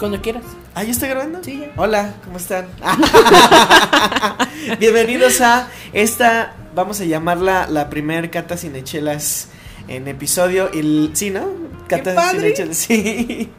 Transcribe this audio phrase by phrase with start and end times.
[0.00, 0.44] Cuando quieras.
[0.74, 1.44] ¿Ah, ya está grabando?
[1.44, 1.72] Sí, ya.
[1.76, 2.66] Hola, ¿cómo están?
[4.80, 9.48] Bienvenidos a esta, vamos a llamarla la primer Cata Cinechelas
[9.88, 10.70] en episodio.
[10.72, 11.46] El, sí, ¿no?
[11.86, 12.40] Cata padre!
[12.40, 13.50] Cinechelas, sí.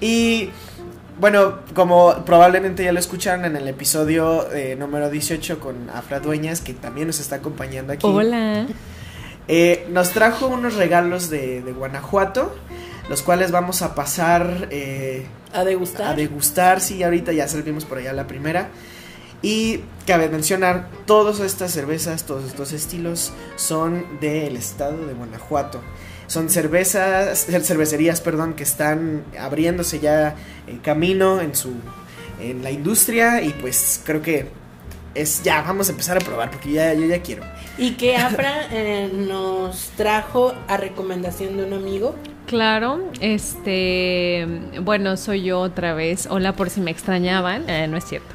[0.00, 0.48] Y
[1.20, 6.62] bueno, como probablemente ya lo escucharon en el episodio eh, número 18 con Afra Dueñas,
[6.62, 8.06] que también nos está acompañando aquí.
[8.06, 8.66] Hola.
[9.46, 12.56] Eh, nos trajo unos regalos de, de Guanajuato,
[13.08, 16.06] los cuales vamos a pasar eh, A degustar.
[16.08, 16.80] a degustar.
[16.80, 18.68] Sí, ahorita ya servimos por allá la primera.
[19.44, 25.80] Y cabe mencionar, todas estas cervezas, todos estos estilos son del estado de Guanajuato.
[26.28, 31.72] Son cervezas, cer- cervecerías, perdón, que están abriéndose ya el camino en su
[32.40, 34.48] en la industria y pues creo que
[35.14, 37.42] es ya vamos a empezar a probar porque ya yo ya quiero.
[37.78, 42.14] Y que Afra eh, nos trajo a recomendación de un amigo.
[42.52, 44.46] Claro, este,
[44.82, 46.28] bueno, soy yo otra vez.
[46.30, 47.66] Hola por si me extrañaban.
[47.66, 48.28] Eh, no es cierto.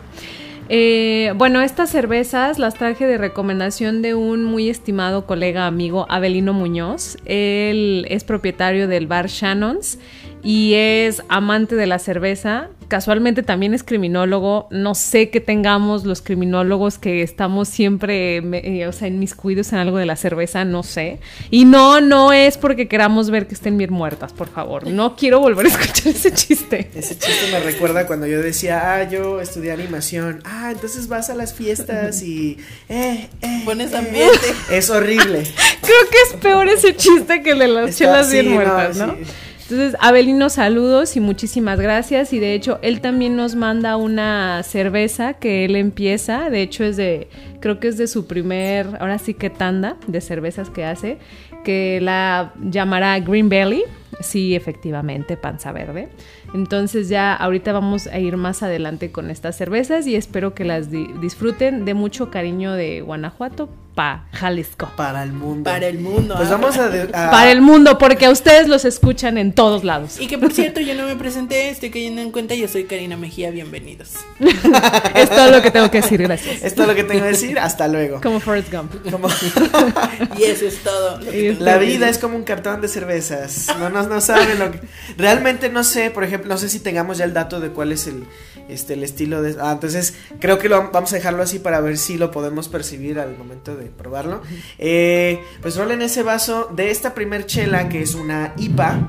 [0.70, 6.54] Eh, bueno, estas cervezas las traje de recomendación de un muy estimado colega amigo, Abelino
[6.54, 7.20] Muñoz.
[7.26, 10.00] Él es propietario del bar Shannon's
[10.44, 12.70] y es amante de la cerveza.
[12.88, 14.70] Casualmente también es criminólogo.
[14.72, 19.80] No sé que tengamos los criminólogos que estamos siempre, me- eh, o sea, inmiscuidos en
[19.80, 21.20] algo de la cerveza, no sé.
[21.52, 24.88] Y no, no es porque queramos ver que estén bien muertas, por favor.
[24.88, 26.90] No quiero volver a escuchar ese chiste.
[26.96, 30.40] Ese chiste me recuerda cuando yo decía, ah, yo estudié animación.
[30.46, 32.58] Ah, entonces vas a las fiestas y...
[32.88, 33.98] Eh, eh, Pones eh".
[33.98, 34.48] ambiente.
[34.72, 35.40] Es horrible.
[35.82, 38.56] Creo que es peor ese chiste que el de las Está- chelas bien sí, no,
[38.56, 39.14] muertas, ¿no?
[39.16, 39.24] sí.
[39.70, 42.32] Entonces, Abelino, saludos y muchísimas gracias.
[42.32, 46.50] Y de hecho, él también nos manda una cerveza que él empieza.
[46.50, 47.28] De hecho, es de,
[47.60, 51.18] creo que es de su primer, ahora sí que tanda de cervezas que hace,
[51.66, 53.84] que la llamará Green Belly.
[54.22, 56.08] Sí, efectivamente, panza verde.
[56.54, 60.90] Entonces ya ahorita vamos a ir más adelante con estas cervezas y espero que las
[60.90, 64.92] di- disfruten de mucho cariño de Guanajuato pa Jalisco.
[64.96, 65.64] Para el mundo.
[65.72, 66.36] Para el mundo.
[66.38, 66.58] Pues Afra.
[66.58, 66.88] vamos a...
[66.90, 70.20] de- a- Para el mundo, porque a ustedes los escuchan en todos lados.
[70.22, 73.18] Y que por cierto, yo no me presenté, estoy cayendo en cuenta, yo soy Karina
[73.18, 74.12] Mejía, bienvenidos.
[75.16, 76.64] Es todo lo que tengo que decir, gracias.
[76.64, 77.58] Es lo que tengo que decir.
[77.58, 78.22] Hasta luego.
[78.22, 78.94] Como Forrest Gump.
[79.12, 79.28] Como-
[80.38, 81.20] Y eso es todo.
[81.60, 83.66] La vida es como un cartón de cervezas.
[83.80, 84.80] No, no, no saben lo que.
[85.18, 88.06] Realmente no sé, por ejemplo, no sé si tengamos ya el dato de cuál es
[88.06, 88.26] el,
[88.70, 89.56] este, el estilo de.
[89.60, 93.20] Ah, entonces creo que lo, vamos a dejarlo así para ver si lo podemos percibir
[93.20, 94.42] al momento de probarlo.
[94.78, 99.00] Eh, pues rolen ese vaso de esta primer chela que es una IPA.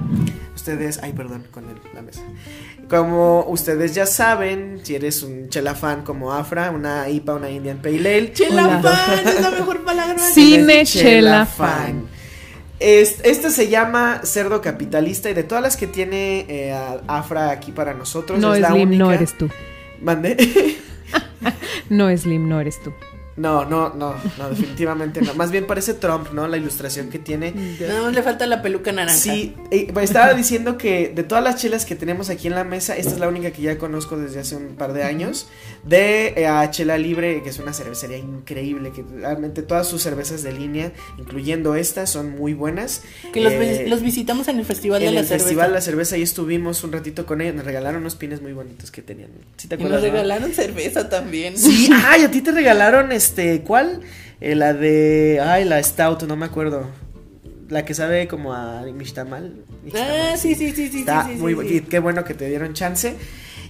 [0.55, 0.99] Ustedes.
[1.03, 2.21] Ay, perdón, con el- la mesa.
[2.89, 7.79] Como ustedes ya saben, si eres un chela fan como Afra, una IPA, una Indian
[7.83, 8.33] Pale Ale.
[8.33, 8.81] Chela Hola.
[8.83, 10.19] fan, es la mejor palabra.
[10.19, 10.53] Sí.
[10.57, 12.07] Cine Chela Fan.
[12.81, 17.73] Es- este se llama Cerdo Capitalista y de todas las que tiene eh, Afra aquí
[17.73, 19.05] para nosotros No, es la Slim, única.
[19.05, 19.49] no eres tú.
[20.01, 20.37] Mande.
[21.91, 22.93] No, Slim, no eres tú.
[23.39, 25.33] No, no, no, no, definitivamente no.
[25.35, 26.49] Más bien parece Trump, ¿no?
[26.49, 27.53] La ilustración que tiene.
[27.81, 29.17] Nada más le falta la peluca naranja.
[29.19, 32.65] Sí, eh, pues, estaba diciendo que de todas las chelas que tenemos aquí en la
[32.65, 35.49] mesa, esta es la única que ya conozco desde hace un par de años.
[35.85, 40.43] De eh, a Chela Libre, que es una cervecería increíble, que realmente todas sus cervezas
[40.43, 43.03] de línea, incluyendo esta, son muy buenas.
[43.33, 45.45] Que los, Eh, los visitamos en el Festival de en la el Cerveza.
[45.45, 48.53] Festival de la Cerveza y estuvimos un ratito con ellos, nos regalaron unos pines muy
[48.53, 49.31] bonitos que tenían.
[49.57, 50.03] ¿Sí te y nos acuerdas?
[50.03, 50.13] no?
[50.17, 51.57] regalaron cerveza también.
[51.57, 53.28] Sí, ay, a ti te regalaron este,
[53.67, 54.01] ¿cuál?
[54.41, 56.87] Eh, la de, ay, la Stout, no me acuerdo.
[57.69, 59.65] La que sabe como a Mixtamal.
[59.95, 61.01] Ah, sí, sí, sí, sí.
[61.01, 61.77] Está sí, sí, muy sí, bu- sí.
[61.77, 63.15] y qué bueno que te dieron chance.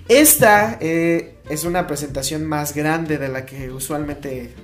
[0.09, 4.55] Esta eh, es una presentación más grande de la que usualmente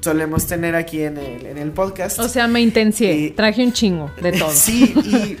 [0.00, 2.18] solemos tener aquí en el, en el podcast.
[2.18, 3.14] O sea, me intencié.
[3.16, 4.50] Y- Traje un chingo de todo.
[4.52, 5.36] Sí, y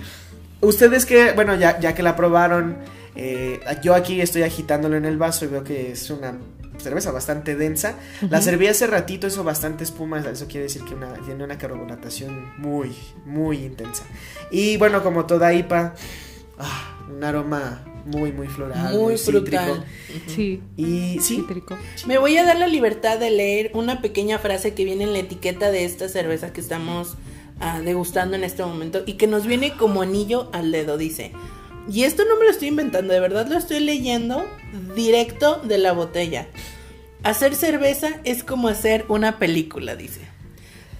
[0.64, 2.76] ustedes que, bueno, ya, ya que la probaron,
[3.14, 6.38] eh, yo aquí estoy agitándolo en el vaso y veo que es una
[6.82, 7.94] cerveza bastante densa.
[8.28, 12.52] La serví hace ratito, hizo bastante espuma, eso quiere decir que una, tiene una carbonatación
[12.58, 12.94] muy,
[13.24, 14.04] muy intensa.
[14.50, 15.94] Y bueno, como toda IPA,
[16.58, 19.42] ah, un aroma muy, muy floral, Muy cítrico.
[19.42, 19.84] frutal.
[20.26, 20.60] Sí.
[20.76, 21.76] Y sí, Cítrico.
[22.06, 25.20] Me voy a dar la libertad de leer una pequeña frase que viene en la
[25.20, 27.16] etiqueta de esta cerveza que estamos
[27.60, 30.96] ah, degustando en este momento y que nos viene como anillo al dedo.
[30.98, 31.32] Dice,
[31.88, 34.44] y esto no me lo estoy inventando, de verdad lo estoy leyendo
[34.94, 36.48] directo de la botella.
[37.22, 40.20] Hacer cerveza es como hacer una película, dice.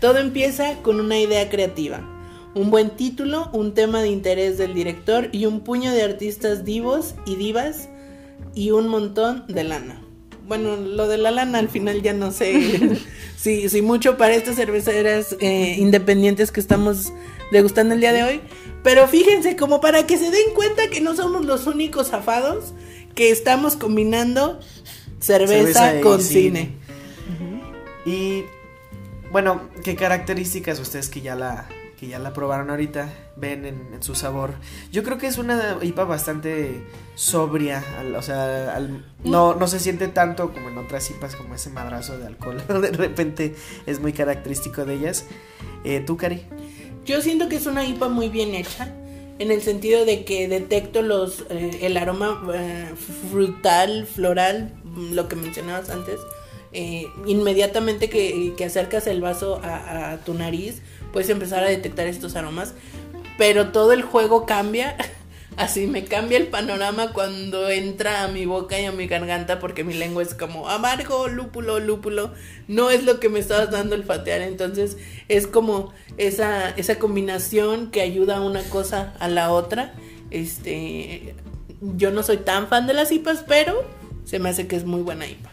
[0.00, 2.08] Todo empieza con una idea creativa.
[2.54, 7.14] Un buen título, un tema de interés del director y un puño de artistas divos
[7.24, 7.88] y divas
[8.54, 10.02] y un montón de lana.
[10.46, 12.98] Bueno, lo de la lana al final ya no sé
[13.36, 17.12] si, si mucho para estas cerveceras eh, independientes que estamos
[17.52, 18.40] degustando el día de hoy.
[18.82, 22.74] Pero fíjense, como para que se den cuenta que no somos los únicos zafados,
[23.14, 24.60] que estamos combinando
[25.20, 26.60] cerveza, con cine.
[26.60, 26.82] cine.
[28.04, 28.44] Y
[29.30, 31.68] bueno, ¿qué características ustedes que ya la
[31.98, 34.54] que ya la probaron ahorita ven en, en su sabor?
[34.90, 36.82] Yo creo que es una IPA bastante
[37.14, 41.54] sobria, al- o sea, al- no, no se siente tanto como en otras IPAs como
[41.54, 42.60] ese madrazo de alcohol.
[42.68, 43.54] de repente
[43.86, 45.26] es muy característico de ellas.
[45.84, 46.42] Eh, ¿Tú, Cari?
[47.04, 48.92] Yo siento que es una IPA muy bien hecha.
[49.42, 52.90] En el sentido de que detecto los eh, el aroma eh,
[53.32, 56.20] frutal, floral, mm, lo que mencionabas antes.
[56.72, 60.80] eh, inmediatamente que, que acercas el vaso a, a tu nariz,
[61.12, 62.74] puedes empezar a detectar estos aromas.
[63.36, 64.96] Pero todo el juego cambia.
[65.56, 69.84] Así me cambia el panorama cuando entra a mi boca y a mi garganta porque
[69.84, 72.32] mi lengua es como amargo, lúpulo, lúpulo.
[72.68, 74.40] No es lo que me estabas dando el fatear.
[74.40, 74.96] Entonces
[75.28, 79.94] es como esa, esa combinación que ayuda una cosa a la otra.
[80.30, 81.34] Este,
[81.82, 83.84] yo no soy tan fan de las IPAs, pero
[84.24, 85.51] se me hace que es muy buena IPA.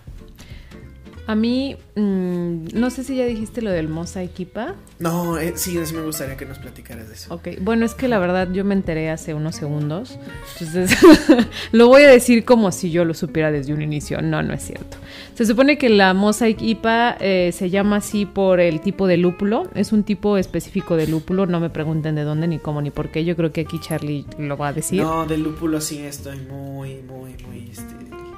[1.29, 4.73] A mí, mm, no sé si ya dijiste lo del Mosaic IPA.
[4.97, 7.31] No, eh, sí, sí me gustaría que nos platicaras de eso.
[7.31, 10.17] Ok, bueno, es que la verdad yo me enteré hace unos segundos.
[10.59, 10.97] Entonces,
[11.71, 14.23] lo voy a decir como si yo lo supiera desde un inicio.
[14.23, 14.97] No, no es cierto.
[15.35, 19.69] Se supone que la Mosaic IPA eh, se llama así por el tipo de lúpulo.
[19.75, 21.45] Es un tipo específico de lúpulo.
[21.45, 23.23] No me pregunten de dónde, ni cómo, ni por qué.
[23.23, 25.03] Yo creo que aquí Charlie lo va a decir.
[25.03, 27.93] No, del lúpulo sí estoy muy, muy, muy este,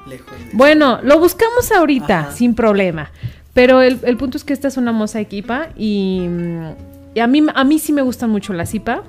[0.07, 2.31] lejos de Bueno, lo buscamos ahorita, Ajá.
[2.31, 3.11] sin problema.
[3.53, 6.21] Pero el, el punto es que esta es una Mosaic IPA y,
[7.15, 9.03] y a, mí, a mí sí me gustan mucho las IPA.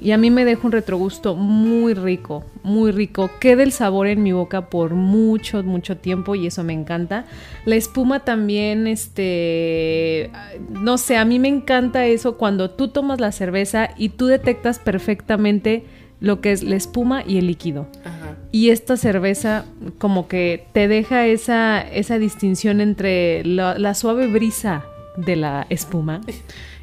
[0.00, 3.30] Y a mí me deja un retrogusto muy rico, muy rico.
[3.40, 7.24] Queda el sabor en mi boca por mucho, mucho tiempo y eso me encanta.
[7.64, 10.30] La espuma también, este,
[10.70, 14.78] no sé, a mí me encanta eso cuando tú tomas la cerveza y tú detectas
[14.78, 15.84] perfectamente
[16.20, 17.86] lo que es la espuma y el líquido.
[18.04, 18.36] Ajá.
[18.50, 19.64] Y esta cerveza
[19.98, 24.84] como que te deja esa, esa distinción entre la, la suave brisa
[25.16, 26.20] de la espuma.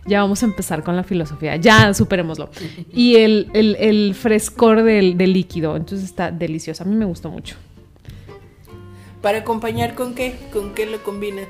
[0.07, 2.51] Ya vamos a empezar con la filosofía, ya superémoslo.
[2.93, 6.83] Y el, el- el frescor del, del líquido, entonces está delicioso.
[6.83, 7.55] A mí me gustó mucho.
[9.23, 10.35] ¿Para acompañar con qué?
[10.53, 11.47] ¿Con qué lo combinas?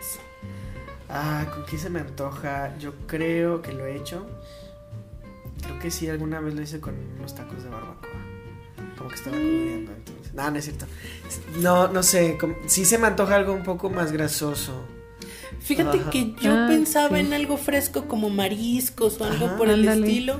[1.10, 2.74] Ah, ¿con qué se me antoja?
[2.80, 4.26] Yo creo que lo he hecho.
[5.66, 8.10] Creo que sí, alguna vez lo hice con unos tacos de barbacoa.
[8.98, 10.34] Como que estaba crudeando, entonces.
[10.34, 10.86] No, no es cierto.
[11.62, 12.38] No, no sé.
[12.40, 14.86] como- Sí se me antoja algo un poco más grasoso.
[15.60, 16.10] Fíjate Ajá.
[16.12, 17.26] que yo Ah, pensaba sí.
[17.26, 20.40] en algo fresco como mariscos o algo Ajá, por el estilo.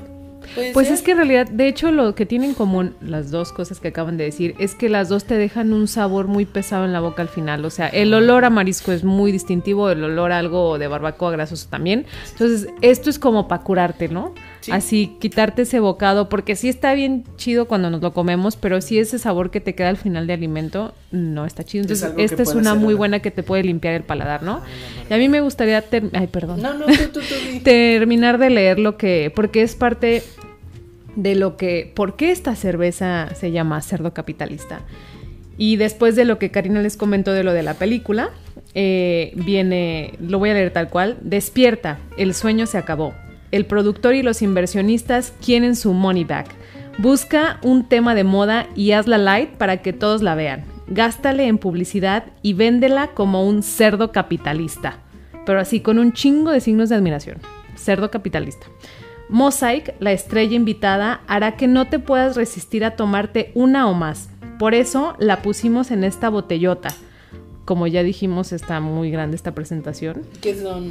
[0.54, 0.94] ¿Puede Pues ser?
[0.96, 3.88] es que en realidad, de hecho, lo que tienen en común las dos cosas que
[3.88, 7.00] acaban de decir es que las dos te dejan un sabor muy pesado en la
[7.00, 7.64] boca al final.
[7.64, 11.32] O sea, el olor a marisco es muy distintivo, el olor a algo de barbacoa
[11.32, 12.06] grasoso también.
[12.30, 14.34] Entonces, esto es como para curarte, ¿no?
[14.66, 14.72] Sí.
[14.72, 18.98] Así, quitarte ese bocado, porque sí está bien chido cuando nos lo comemos, pero sí
[18.98, 21.84] ese sabor que te queda al final de alimento no está chido.
[21.84, 24.54] Es Entonces, esta es una muy buena que te puede limpiar el paladar, ¿no?
[24.64, 25.06] Ay, madre.
[25.08, 25.80] Y a mí me gustaría...
[25.82, 27.60] ter- Ay, perdón No, no, tú, tú, tú, di.
[27.64, 30.24] terminar de leer lo que, porque es parte
[31.14, 34.80] de lo que, ¿por qué esta cerveza se llama cerdo capitalista?
[35.56, 38.30] Y después de lo que Karina les comentó de lo de la película,
[38.74, 43.14] eh, viene, lo voy a leer tal cual, despierta, el sueño se acabó.
[43.50, 46.48] El productor y los inversionistas quieren su money back.
[46.98, 50.64] Busca un tema de moda y hazla light para que todos la vean.
[50.88, 54.98] Gástale en publicidad y véndela como un cerdo capitalista.
[55.44, 57.38] Pero así, con un chingo de signos de admiración.
[57.76, 58.66] Cerdo capitalista.
[59.28, 64.30] Mosaic, la estrella invitada, hará que no te puedas resistir a tomarte una o más.
[64.58, 66.88] Por eso la pusimos en esta botellota.
[67.64, 70.22] Como ya dijimos, está muy grande esta presentación.
[70.40, 70.90] Que son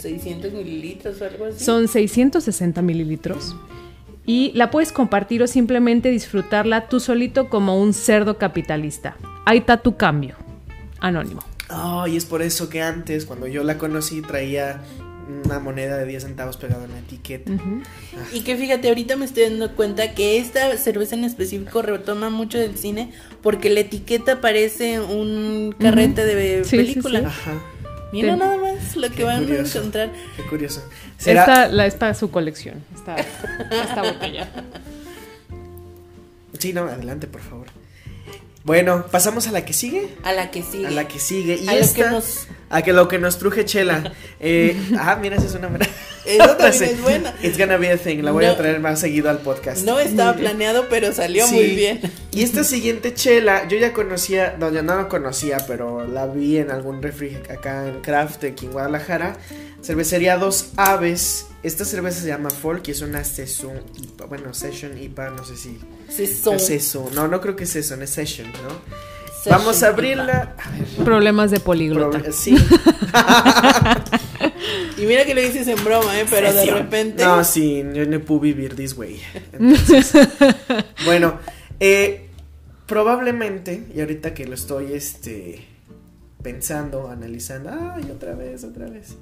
[0.00, 1.64] 600 mililitros o algo así.
[1.64, 3.56] Son 660 mililitros.
[4.24, 9.16] Y la puedes compartir o simplemente disfrutarla tú solito como un cerdo capitalista.
[9.44, 10.34] Ahí está tu cambio.
[10.98, 11.42] Anónimo.
[11.70, 14.80] Oh, y es por eso que antes, cuando yo la conocí, traía
[15.44, 17.52] una moneda de 10 centavos pegada en la etiqueta.
[17.52, 17.82] Ujú.
[18.32, 22.58] Y que fíjate, ahorita me estoy dando cuenta que esta cerveza en específico retoma mucho
[22.58, 23.12] del cine
[23.42, 27.20] porque la etiqueta parece un carrete de Sí, sí, película.
[27.20, 27.26] sí.
[27.26, 27.52] Ajá,
[28.22, 29.78] Mira Te- nada más lo que Qué van curioso.
[29.78, 30.10] a encontrar.
[30.36, 30.88] qué curioso.
[31.18, 31.40] ¿Será?
[31.40, 32.82] Esta, la, esta es su colección.
[32.94, 33.16] Esta,
[33.70, 34.48] esta botella.
[36.58, 37.66] Sí, no, adelante, por favor.
[38.66, 40.08] Bueno, pasamos a la que sigue.
[40.24, 40.88] A la que sigue.
[40.88, 41.54] A la que sigue.
[41.62, 44.12] Y A lo esta, que nos- a que lo que nos truje Chela.
[44.40, 45.86] Eh, ah, mira, esa es una buena.
[46.26, 47.34] Esa también es buena.
[47.42, 48.18] It's gonna be a thing.
[48.22, 48.50] La voy No.
[48.50, 49.84] a traer más seguido al podcast.
[49.86, 51.54] No estaba planeado, pero salió Sí.
[51.54, 52.00] muy bien.
[52.32, 56.58] Y esta siguiente chela, yo ya conocía, no, ya no la conocía, pero la vi
[56.58, 59.36] en algún refri acá en Craft, aquí en Guadalajara.
[59.82, 61.46] Cervecería Dos Aves.
[61.66, 64.26] Esta cerveza se llama Folk y es una Session IPA.
[64.26, 65.78] Bueno, Session IPA, no sé si
[66.70, 67.10] eso.
[67.14, 68.68] No, no creo que es eso, es Session, ¿no?
[69.42, 70.54] Session Vamos a abrirla.
[70.64, 72.18] A ver, Problemas de políglota.
[72.18, 72.56] proble- sí.
[74.98, 76.24] Y mira que lo dices en broma, ¿eh?
[76.28, 76.78] Pero de Session.
[76.78, 77.24] repente.
[77.24, 79.20] No, sí, yo no puedo vivir this way.
[79.52, 80.12] Entonces,
[81.04, 81.38] bueno,
[81.80, 82.28] eh,
[82.86, 85.64] probablemente, y ahorita que lo estoy este,
[86.42, 89.16] pensando, analizando, ay, otra vez, otra vez.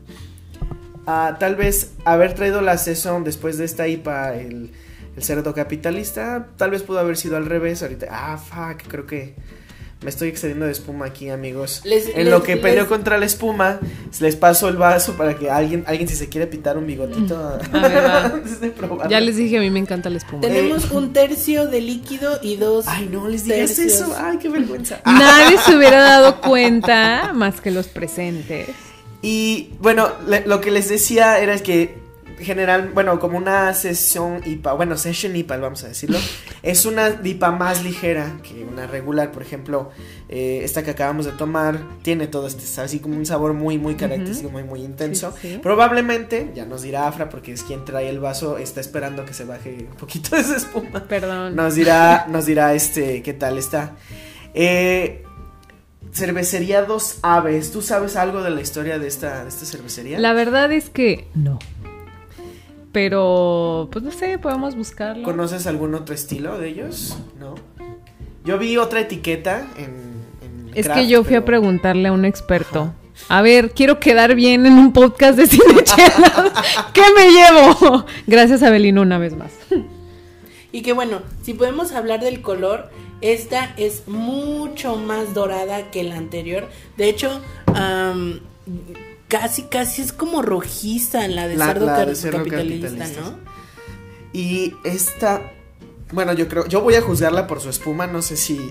[1.06, 4.70] Ah, tal vez haber traído la Saison después de esta IPA, el,
[5.16, 7.82] el cerdo capitalista, tal vez pudo haber sido al revés.
[7.82, 9.34] Ahorita, ah, fuck, creo que
[10.02, 11.80] me estoy excediendo de espuma aquí, amigos.
[11.84, 13.80] Les- en les- lo que peleo les- contra la espuma,
[14.20, 17.38] les paso el vaso para que alguien, alguien si se quiere pitar un bigotito,
[17.72, 18.24] A ver, va.
[18.26, 19.10] antes de probarlo.
[19.10, 20.40] Ya les dije, a mí me encanta la espuma.
[20.42, 22.86] Tenemos un tercio de líquido y dos.
[22.88, 23.92] Ay, no les digas tercios.
[23.92, 24.14] eso.
[24.18, 25.00] Ay, qué vergüenza.
[25.06, 28.68] Nadie se hubiera dado cuenta más que los presentes.
[29.24, 32.02] Y bueno, le- lo que les decía era que
[32.38, 36.18] general, bueno, como una sesión IPA, bueno, session IPA, vamos a decirlo,
[36.62, 39.90] es una IPA más ligera que una regular, por ejemplo,
[40.28, 43.94] eh, esta que acabamos de tomar tiene todo este, así como un sabor muy, muy
[43.94, 45.32] característico, muy, muy intenso.
[45.40, 45.58] Sí, sí.
[45.62, 49.44] Probablemente, ya nos dirá Afra, porque es quien trae el vaso, está esperando que se
[49.44, 51.04] baje un poquito de esa espuma.
[51.08, 51.54] Perdón.
[51.56, 53.92] Nos dirá, nos dirá este qué tal está.
[54.54, 55.23] Eh,
[56.14, 57.72] cervecería Dos Aves.
[57.72, 60.18] ¿Tú sabes algo de la historia de esta, de esta cervecería?
[60.18, 61.58] La verdad es que no.
[62.92, 65.24] Pero, pues no sé, podemos buscarlo.
[65.24, 67.18] ¿Conoces algún otro estilo de ellos?
[67.40, 67.56] No.
[68.44, 70.14] Yo vi otra etiqueta en.
[70.42, 72.94] en Es Craft, que yo fui a preguntarle a un experto.
[73.28, 75.64] A ver, quiero quedar bien en un podcast de cine.
[76.92, 78.04] ¿Qué me llevo?
[78.26, 79.50] Gracias, Abelino, una vez más.
[80.70, 82.90] Y que bueno, si podemos hablar del color,
[83.20, 86.68] esta es mucho más dorada que la anterior.
[86.96, 87.40] De hecho,
[89.28, 93.20] casi, casi es como rojiza la de La- cerdo, la car- de cerdo capitalista, capitalista.
[93.22, 93.38] ¿no?
[94.32, 95.52] Y esta.
[96.12, 96.66] Bueno, yo creo.
[96.66, 98.06] Yo voy a juzgarla por su espuma.
[98.06, 98.70] No sé si.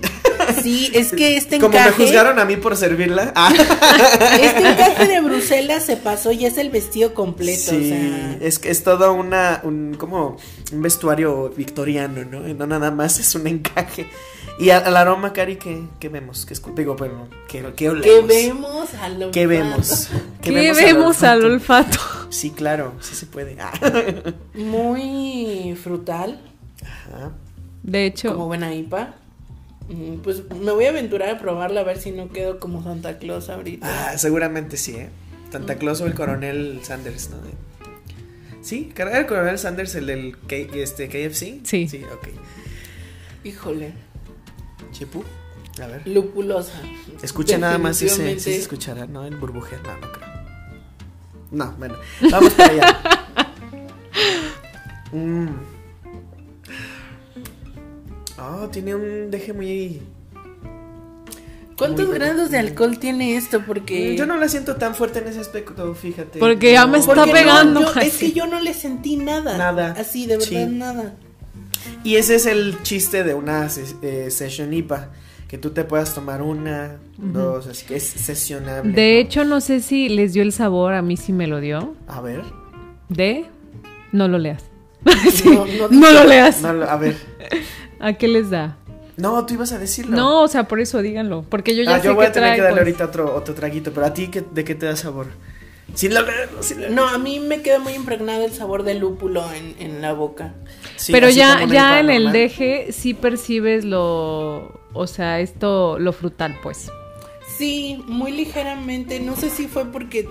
[0.62, 3.32] Sí, es que este Como me encaje, juzgaron a mí por servirla.
[3.36, 3.52] Ah.
[4.40, 8.58] este encaje de Bruselas se pasó y es el vestido completo, Sí, o sea, es
[8.58, 10.36] que es todo una, un, como
[10.72, 12.40] un vestuario victoriano, ¿no?
[12.40, 14.06] No nada más es un encaje.
[14.58, 16.46] Y al aroma, Cari, ¿qué, qué vemos?
[16.46, 18.28] ¿Qué digo, pero, ¿qué, qué ¿qué olemos?
[18.28, 19.48] vemos al ¿Qué olfato?
[19.48, 20.08] vemos?
[20.40, 21.98] ¿Qué, vemos al olfato?
[22.30, 23.56] Sí, claro, sí se puede.
[23.60, 23.72] Ah.
[24.54, 26.40] Muy frutal,
[26.82, 27.32] Ajá.
[27.82, 29.14] De hecho, como buena IPA.
[29.88, 33.18] Mm, Pues me voy a aventurar a probarla a ver si no quedo como Santa
[33.18, 33.86] Claus ahorita.
[34.12, 35.08] Ah, seguramente sí, ¿eh?
[35.52, 37.36] Santa Claus o el coronel Sanders, ¿no?
[38.62, 38.92] ¿Sí?
[38.96, 41.60] ¿Era el coronel Sanders el del K- este, KFC?
[41.64, 41.86] Sí.
[41.88, 42.28] Sí, ok.
[43.44, 43.92] Híjole,
[44.90, 45.22] Chipu,
[45.82, 46.08] a ver.
[46.08, 46.72] lupulosa.
[47.22, 49.24] Escucha nada más ese, sí se escuchará, ¿no?
[49.26, 50.28] El burbujear, no, no creo.
[51.50, 51.94] No, bueno,
[52.32, 53.00] vamos para allá.
[58.36, 58.40] Mm.
[58.40, 60.02] Oh, tiene un deje muy...
[61.76, 63.62] ¿Cuántos muy grados de alcohol tiene esto?
[63.66, 66.38] Porque Yo no la siento tan fuerte en ese aspecto, fíjate.
[66.38, 66.98] Porque ya me No.
[66.98, 67.80] está Porque no, pegando.
[67.80, 69.58] yo- Ay, es que yo no le sentí nada.
[69.58, 69.94] Nada.
[69.98, 70.66] Así, de verdad, Sí.
[70.66, 71.14] nada.
[72.04, 73.68] Y ese es el chiste de una
[74.02, 75.10] eh, session IPA.
[75.48, 78.92] Que tú te puedas tomar una, dos, así que es sesionable.
[78.92, 79.20] De ¿no?
[79.20, 81.94] hecho, no sé si les dio el sabor, a mí sí me lo dio.
[82.08, 82.42] A ver.
[83.08, 83.46] De.
[84.12, 84.64] No lo leas.
[85.44, 86.62] No, no, No lo leas.
[86.62, 87.16] No, a ver.
[88.04, 88.76] ¿A qué les da?
[89.16, 90.16] No, tú ibas a decirlo.
[90.16, 91.44] No, o sea, por eso díganlo.
[91.48, 92.86] Porque yo ya ah, sé yo voy que a tener trae, que darle pues.
[93.00, 95.26] ahorita otro, otro traguito, pero a ti, ¿qué- ¿de qué te da sabor?
[95.94, 96.94] Sin leerlo, sin.
[96.94, 100.54] No, a mí me queda muy impregnado el sabor del lúpulo en, en la boca.
[100.96, 106.56] Sí, Pero ya, ya en el deje sí percibes lo, o sea, esto, lo frutal,
[106.62, 106.90] pues.
[107.56, 109.20] Sí, muy ligeramente.
[109.20, 110.28] No sé si fue porque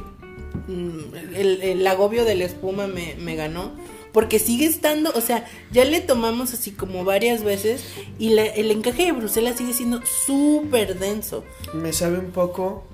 [0.68, 3.72] mm, el, el agobio de la espuma me, me ganó.
[4.14, 7.84] Porque sigue estando, o sea, ya le tomamos así como varias veces
[8.20, 11.44] y la- el encaje de Bruselas sigue siendo súper denso.
[11.74, 12.86] Me sabe un poco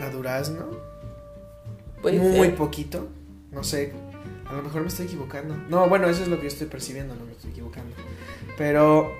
[0.00, 0.66] a durazno.
[2.02, 2.56] Puede muy ser.
[2.56, 3.08] poquito.
[3.52, 3.92] No sé.
[4.48, 5.56] A lo mejor me estoy equivocando.
[5.68, 7.94] No, bueno, eso es lo que yo estoy percibiendo, no me estoy equivocando.
[8.58, 9.12] Pero.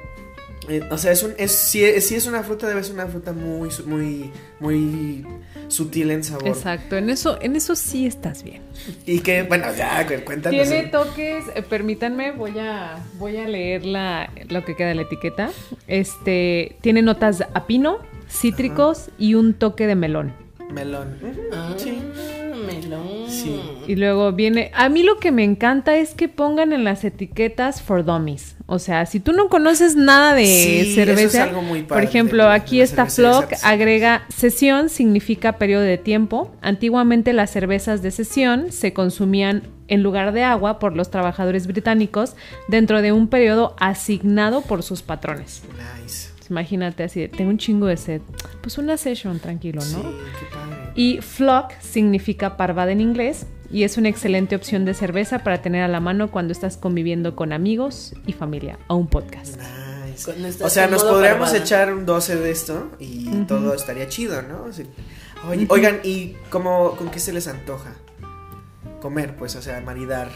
[0.69, 3.07] Eh, o sea, es un, es, si, es- si es una fruta, debe ser una
[3.07, 5.25] fruta muy, su- muy, muy
[5.69, 6.49] sutil en sabor.
[6.49, 8.63] Exacto, en eso, en eso sí estás bien.
[9.07, 10.67] Y que, bueno, ya, cu- cuéntanos.
[10.69, 15.03] Tiene toques, eh, permítanme, voy a, voy a leer la, lo que queda de la
[15.03, 15.51] etiqueta.
[15.87, 17.99] Este, tiene notas a pino,
[18.29, 20.33] cítricos y un toque de melón.
[20.73, 21.17] Melón.
[21.53, 21.99] Ah, Sí.
[22.81, 23.07] Melón.
[23.29, 23.61] Sí.
[23.87, 27.83] Y luego viene, a mí lo que me encanta es que pongan en las etiquetas
[27.83, 28.57] for dummies.
[28.67, 32.03] O sea, si tú no conoces nada de Sí, eso cerveza, es algo muy por
[32.03, 36.51] ejemplo, de aquí de de Flock agrega sesión significa periodo de tiempo.
[36.63, 42.35] Antiguamente las cervezas de sesión se consumían en lugar de agua por los trabajadores británicos
[42.67, 45.63] dentro de un periodo asignado por sus patrones.
[46.03, 46.26] Nice.
[46.51, 48.21] Imagínate así, de, tengo un chingo de sed.
[48.63, 50.03] Pues una session, tranquilo, ¿no?
[50.03, 50.09] Sí,
[50.41, 50.93] qué padre.
[50.95, 55.83] Y flock significa parvada en inglés y es una excelente opción de cerveza para tener
[55.83, 59.57] a la mano cuando estás conviviendo con amigos y familia o un podcast.
[59.57, 60.33] Nice.
[60.63, 61.65] O sea, nos podríamos parvada.
[61.65, 64.73] echar un 12 de esto y todo estaría chido, ¿no?
[64.73, 64.85] Sí.
[65.49, 67.93] Oye, Oigan, ¿y cómo, con qué se les antoja?
[69.01, 70.31] Comer, pues, o sea, maridar.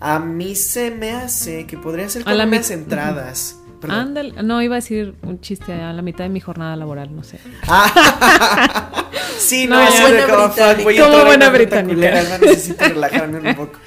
[0.00, 3.61] A mí se me hace que podría ser con unas entradas.
[3.90, 7.22] Ándale, no iba a decir un chiste a la mitad de mi jornada laboral, no
[7.24, 7.38] sé.
[7.68, 9.02] Ah,
[9.38, 11.10] sí, no, No, de Buena como británica.
[11.10, 11.94] Como buena británica.
[11.94, 13.78] culera, no necesito relajarme un poco.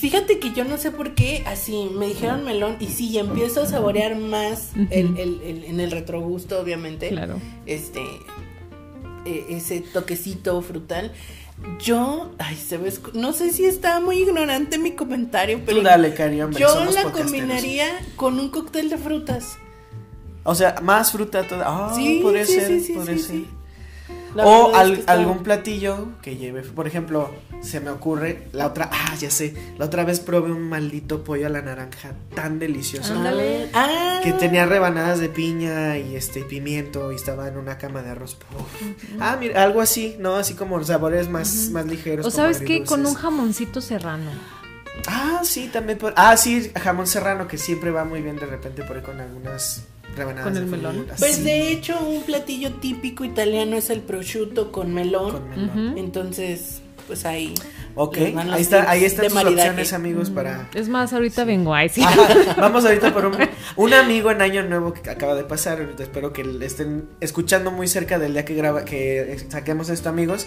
[0.00, 3.66] Fíjate que yo no sé por qué así me dijeron melón y sí, empiezo a
[3.66, 7.08] saborear más el, el- el- en el retrogusto, obviamente.
[7.08, 7.40] Claro.
[7.66, 8.00] Este,
[9.24, 11.12] eh, ese toquecito frutal.
[11.80, 16.14] Yo, ay, se ve, no sé si está muy ignorante mi comentario, pero Tú dale,
[16.14, 17.86] Cari, hombre, yo somos la combinaría
[18.16, 19.58] con un cóctel de frutas.
[20.44, 21.64] O sea, más fruta toda.
[21.66, 23.57] Ah, Sí, podría sí, ser, sí, sí, podría sí, ser.
[24.34, 27.30] La O es que algún platillo que lleve, por ejemplo,
[27.62, 31.46] se me ocurre la otra, ah, ya sé, la otra vez probé un maldito pollo
[31.46, 33.68] a la naranja tan delicioso Ándale.
[33.74, 38.10] Ah, que tenía rebanadas de piña y este pimiento y estaba en una cama de
[38.10, 38.36] arroz.
[38.56, 38.82] Uf.
[39.20, 40.36] Ah, mira, algo así, ¿no?
[40.36, 42.26] Así como sabores más, más ligeros.
[42.26, 44.30] O sabes qué, con un jamoncito serrano.
[45.06, 45.98] Ah, sí, también.
[45.98, 49.20] por- Ah, sí, jamón serrano que siempre va muy bien de repente por ahí con
[49.20, 49.84] algunas
[50.18, 50.44] rebanadas.
[50.44, 50.92] Con de el melón.
[50.96, 55.32] frijol, Pues de hecho, un platillo típico italiano es el prosciutto con melón.
[55.32, 55.98] con melón.
[55.98, 57.54] Entonces, pues ahí.
[57.94, 59.70] Ok, ahí, está, ahí están sus maridaje.
[59.70, 60.68] opciones, amigos, para...
[60.74, 61.74] Es más, ahorita vengo.
[61.90, 62.00] Sí.
[62.02, 63.36] Ajá, vamos ahorita por un,
[63.76, 65.80] un amigo en Año Nuevo que acaba de pasar.
[65.80, 70.10] ahorita Espero que le estén escuchando muy cerca del día que graba, que saquemos esto,
[70.10, 70.46] amigos.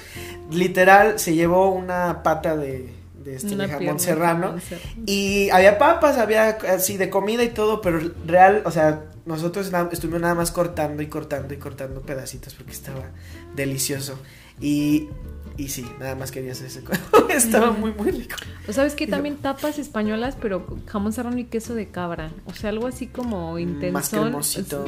[0.50, 2.90] Literal, se llevó una pata de,
[3.22, 4.46] de este Una de jamón serrano.
[4.48, 5.04] jamón serrano.
[5.06, 9.90] Y había papas, había así de comida y todo, pero real, o sea, nosotros na-
[9.92, 13.12] estuvimos nada más cortando y cortando y cortando pedacitos porque estaba
[13.56, 14.18] delicioso.
[14.60, 15.10] Y,
[15.58, 16.84] y sí, nada más quería hacer ese
[17.36, 18.36] Estaba muy, muy rico.
[18.68, 22.32] O sabes que también tapas españolas, pero jamón serrano y queso de cabra.
[22.46, 23.94] O sea, algo así como intenso.
[23.94, 24.86] Más cremosito.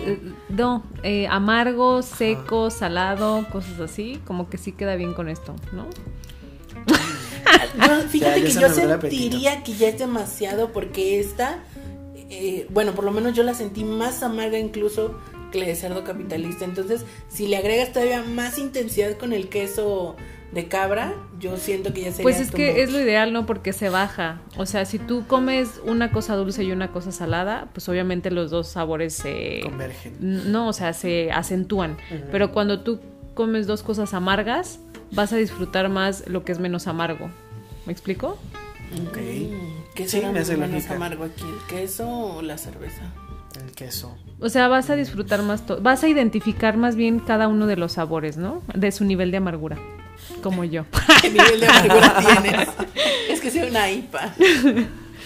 [0.49, 4.21] No, eh, amargo, seco, salado, cosas así.
[4.25, 5.87] Como que sí queda bien con esto, ¿no?
[7.77, 11.59] No, fíjate que yo sentiría que ya es demasiado porque esta,
[12.33, 15.17] eh, bueno, por lo menos yo la sentí más amarga incluso
[15.51, 16.65] que la de cerdo capitalista.
[16.65, 20.15] Entonces, si le agregas todavía más intensidad con el queso
[20.51, 22.77] de cabra, yo siento que ya sería Pues es que much.
[22.77, 23.45] es lo ideal, ¿no?
[23.45, 24.41] Porque se baja.
[24.57, 28.51] O sea, si tú comes una cosa dulce y una cosa salada, pues obviamente los
[28.51, 29.61] dos sabores se...
[29.63, 30.51] Convergen.
[30.51, 31.97] No, o sea, se acentúan.
[32.31, 32.99] Pero cuando tú
[33.33, 34.79] comes dos cosas amargas,
[35.11, 37.29] vas a disfrutar más lo que es menos amargo.
[37.85, 38.37] ¿Me explico?
[39.07, 39.17] Ok.
[39.17, 40.95] Mm, ¿Qué Sí, me hace menos lógica.
[40.95, 41.43] amargo aquí?
[41.43, 43.01] ¿El queso o la cerveza?
[43.63, 44.15] El queso.
[44.39, 47.75] O sea, vas a disfrutar más, to- vas a identificar más bien cada uno de
[47.77, 48.61] los sabores, ¿no?
[48.73, 49.77] De su nivel de amargura,
[50.41, 50.85] como yo.
[51.21, 52.67] ¿Qué nivel de amargura tienes?
[53.29, 54.33] Es que soy una IPA.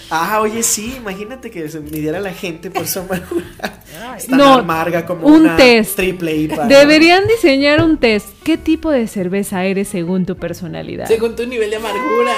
[0.10, 3.46] Ah, oye, sí, imagínate que se midiera la gente por su amargura.
[4.18, 5.96] Es tan No, amarga como un una test.
[5.96, 6.64] triple IPA.
[6.64, 6.68] ¿no?
[6.68, 8.28] Deberían diseñar un test.
[8.44, 11.08] ¿Qué tipo de cerveza eres según tu personalidad?
[11.08, 12.32] Según tu nivel de amargura.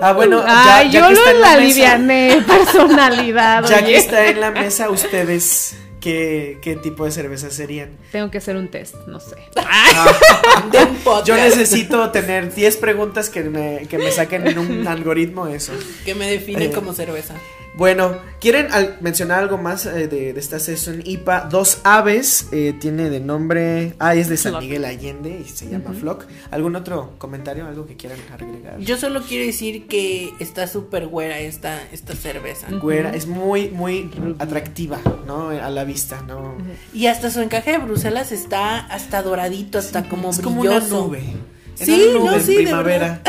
[0.00, 3.64] Ah, bueno, ya, Ay, ya yo que está lo en la la mesa, aliviané, personalidad.
[3.68, 7.90] ya que está en la mesa, ustedes, ¿qué, qué tipo de cerveza serían?
[8.12, 9.36] Tengo que hacer un test, no sé.
[11.04, 11.26] Podcast.
[11.26, 15.72] Yo necesito tener 10 preguntas que me, que me saquen en un algoritmo eso.
[16.04, 17.34] Que me define Eh, como cerveza.
[17.76, 21.48] Bueno, ¿quieren al- mencionar algo más eh, de, de esta sesión IPA?
[21.50, 23.94] Dos aves, eh, tiene de nombre...
[23.98, 24.62] Ah, es de San Flock.
[24.62, 26.24] Miguel Allende y se llama Flock.
[26.50, 28.78] ¿Algún otro comentario, algo que quieran agregar?
[28.78, 32.66] Yo solo quiero decir que está súper güera esta, esta cerveza.
[32.80, 35.50] Güera, es muy, muy atractiva, ¿no?
[35.50, 36.56] A la vista, ¿no?
[36.94, 41.22] Y hasta su encaje de Bruselas está hasta doradito, hasta como es como una nube.
[41.84, 43.22] Sí, no, en sí, de primavera.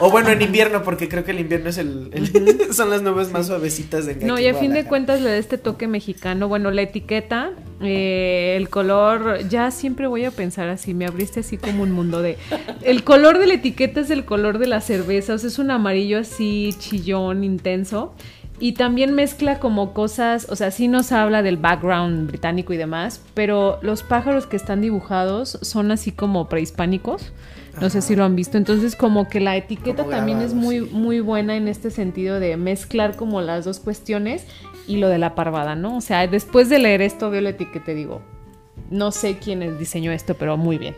[0.00, 3.30] O bueno, en invierno, porque creo que el invierno es el, el- son las nubes
[3.30, 6.48] más suavecitas de No, y a fin de cuentas le da este toque mexicano.
[6.48, 7.50] Bueno, la etiqueta,
[7.82, 12.22] eh, el color, ya siempre voy a pensar así, me abriste así como un mundo
[12.22, 12.38] de...
[12.82, 15.70] El color de la etiqueta es el color de la cerveza, o sea, es un
[15.70, 18.14] amarillo así chillón, intenso.
[18.60, 23.22] Y también mezcla como cosas, o sea, sí nos habla del background británico y demás,
[23.32, 27.32] pero los pájaros que están dibujados son así como prehispánicos.
[27.80, 28.58] No sé si lo han visto.
[28.58, 30.90] Entonces, como que la etiqueta Como también es muy, sí.
[30.92, 34.46] muy buena en este sentido de mezclar como las dos cuestiones
[34.86, 35.96] y lo de la parvada, ¿no?
[35.96, 38.20] O sea, después de leer esto, veo la etiqueta y digo,
[38.90, 40.94] no sé quién diseñó esto, pero muy bien.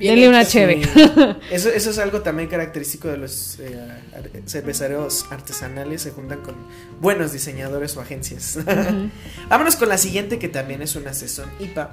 [0.00, 0.44] Bien Denle una.
[0.44, 0.58] Sí.
[1.52, 3.78] Eso, eso es algo también característico de los eh,
[4.16, 6.54] ar- cerveceros artesanales, se juntan con
[7.00, 8.58] buenos diseñadores o agencias.
[9.48, 11.90] Vámonos con la siguiente que también es una Saison IPA.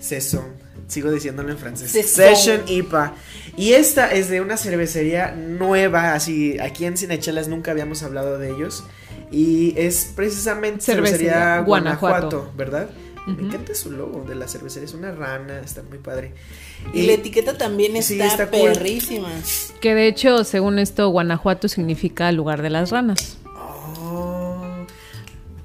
[0.00, 0.44] Saison,
[0.88, 1.90] sigo diciéndolo en francés.
[1.92, 2.24] Saison.
[2.34, 3.14] Session IPA.
[3.56, 8.50] Y esta es de una cervecería nueva, así aquí en Cinechelas nunca habíamos hablado de
[8.50, 8.84] ellos.
[9.30, 12.28] Y es precisamente Cervecería cervecería Guanajuato.
[12.28, 12.88] Guanajuato, ¿verdad?
[13.26, 16.34] Me encanta su logo de la cervecería, es una rana, está muy padre.
[16.92, 18.72] Y la etiqueta también Sí, está, está cool.
[18.72, 19.28] perrísima.
[19.80, 23.38] Que de hecho, según esto, Guanajuato significa lugar de las ranas.
[23.56, 24.62] Oh.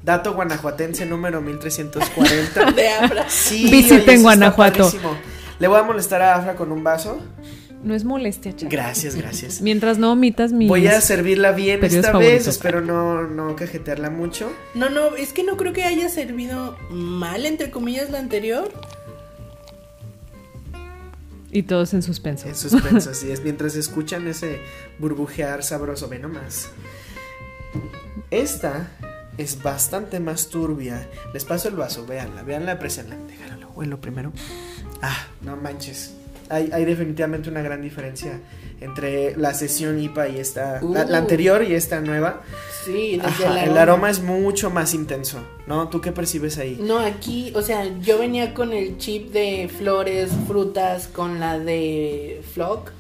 [0.04, 2.72] Dato guanajuatense número 1340.
[2.72, 3.30] De Afra.
[3.30, 4.90] Sí, Visiten Guanajuato.
[5.60, 7.20] Le voy a molestar a Afra con un vaso.
[7.84, 8.72] No es molestia, chaval.
[8.72, 9.62] Gracias, gracias.
[9.62, 10.68] Mientras no omitas mis...
[10.68, 12.48] Voy a servirla bien esta vez.
[12.48, 14.52] Espero no, no cajetearla mucho.
[14.76, 18.72] No, no, es que no creo que haya servido mal, entre comillas, la anterior.
[21.52, 22.48] Y todos en suspenso.
[22.48, 23.44] En suspenso, así es.
[23.44, 24.60] Mientras escuchan ese
[25.00, 26.70] burbujear sabroso, ve nomás.
[28.30, 28.92] Esta
[29.38, 31.08] es bastante más turbia.
[31.34, 33.16] Les paso el vaso, véanla, véanla, aprecianla.
[33.28, 34.32] Déjalo, lo huelo primero.
[35.02, 36.14] Ah, no manches.
[36.50, 38.40] Hay, hay definitivamente una gran diferencia
[38.82, 41.22] entre la sesión IPA y esta, la, la Uh.
[41.22, 42.42] anterior y esta nueva.
[42.86, 45.90] Sí, Ajá, el aroma es mucho más intenso, ¿no?
[45.90, 46.78] ¿Tú qué percibes ahí?
[46.82, 52.42] No, aquí, o sea, yo venía con el chip de flores, frutas, con la de
[52.54, 52.92] Flock,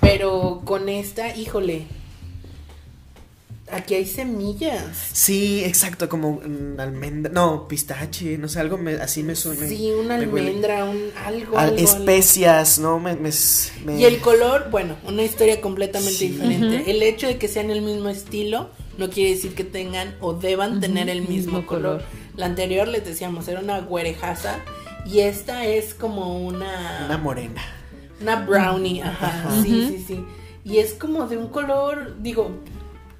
[0.00, 1.86] pero con esta, híjole,
[3.70, 4.82] aquí hay semillas.
[5.12, 9.66] Sí, exacto, como mm, almendra, no, pistache, no sé, algo me- así me suena.
[9.66, 11.76] Sí, una almendra, un algo, Al- algo, algo.
[11.76, 12.98] especias, ¿no?
[12.98, 13.30] Me, me-
[13.84, 16.28] me- Y el color, bueno, una historia completamente Sí.
[16.28, 16.90] diferente.
[16.90, 20.80] El hecho de que sean el mismo estilo no quiere decir que tengan o deban
[20.80, 21.98] tener el mismo, mismo color.
[21.98, 22.02] color.
[22.36, 24.56] La anterior les decíamos era una güerejaza
[25.06, 27.62] y esta es como una Una morena.
[28.20, 29.62] una brownie, ajá, Ajá.
[29.62, 30.24] sí, sí, sí.
[30.64, 32.50] Y es como de un color, digo,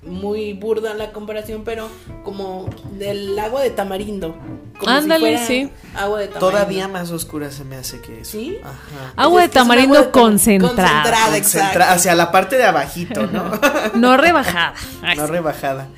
[0.02, 1.88] muy burda la comparación, pero
[2.24, 4.36] como del agua de tamarindo.
[4.78, 5.70] Como Ándale, fuera sí.
[5.96, 6.38] Agua de tamarindo.
[6.50, 8.32] Todavía más oscura se me hace que eso.
[8.38, 8.58] ¿Sí?
[8.62, 9.12] Ajá.
[9.16, 11.30] Agua de Es que es un tamarindo agua de tam- concentrada.
[11.32, 11.92] concentrada.
[11.92, 13.50] Hacia la parte de abajito, ¿no?
[13.96, 14.74] No rebajada.
[15.02, 15.32] Ay, no sí.
[15.32, 15.88] rebajada.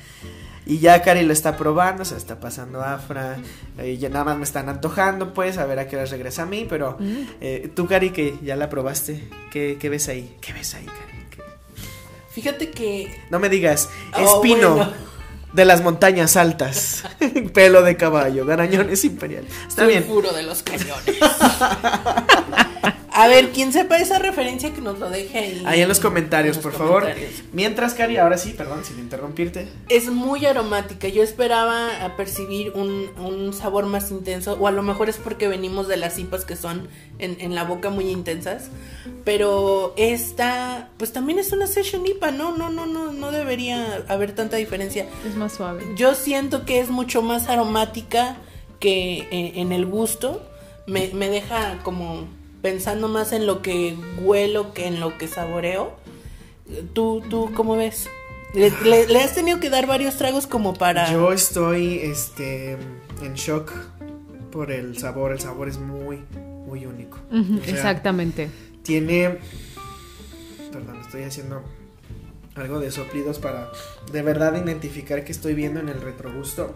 [0.65, 3.37] Y ya Cari lo está probando, se está pasando afra.
[3.77, 6.45] eh, ya nada más me están antojando, pues, a ver a qué hora regresa a
[6.45, 6.65] mí.
[6.69, 7.15] Pero Mm.
[7.41, 10.37] eh, tú, Cari, que ya la probaste, ¿qué, qué ves ahí?
[10.41, 11.20] ¿Qué ves ahí, Cari?
[12.33, 14.93] ¿Qué- Fíjate que No me digas, Oh, espino bueno.
[15.53, 17.03] de las montañas altas,
[17.53, 19.51] pelo de caballo, garañones imperiales.
[19.67, 20.03] Está soy bien.
[20.05, 21.17] puro de los cañones.
[23.13, 25.63] A ver, quien sepa esa referencia que nos lo deje ahí.
[25.65, 27.07] Ahí en los comentarios, en los por favor.
[27.51, 29.67] Mientras, Cari, ahora sí, perdón, sin interrumpirte.
[29.89, 31.09] Es muy aromática.
[31.09, 34.57] Yo esperaba a percibir un, un sabor más intenso.
[34.59, 36.87] O a lo mejor es porque venimos de las IPAs que son
[37.19, 38.69] en, en la boca muy intensas.
[39.25, 42.31] Pero esta, pues también es una session IPA.
[42.31, 45.05] No, no, no, no, no debería haber tanta diferencia.
[45.27, 45.83] Es más suave.
[45.97, 48.37] Yo siento que es mucho más aromática
[48.79, 50.47] que eh, en el gusto.
[50.87, 52.27] Me, me deja como
[52.61, 55.93] pensando más en lo que huelo que en lo que saboreo.
[56.93, 58.07] ¿Tú, tú cómo ves?
[58.53, 61.11] Le, le- le has tenido que dar varios tragos como para...
[61.11, 62.73] Yo estoy este
[63.21, 63.71] en shock
[64.51, 65.31] por el sabor.
[65.31, 66.19] El sabor es muy,
[66.67, 67.17] muy único.
[67.31, 68.49] Ujú, O sea, Exactamente.
[68.83, 69.37] Tiene.
[70.71, 71.63] Perdón, estoy haciendo
[72.55, 73.69] algo de soplidos para
[74.11, 76.75] de verdad identificar que estoy viendo en el retrogusto.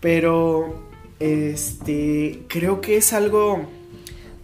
[0.00, 0.88] Pero.
[1.18, 2.42] Este.
[2.48, 3.68] Creo que es algo.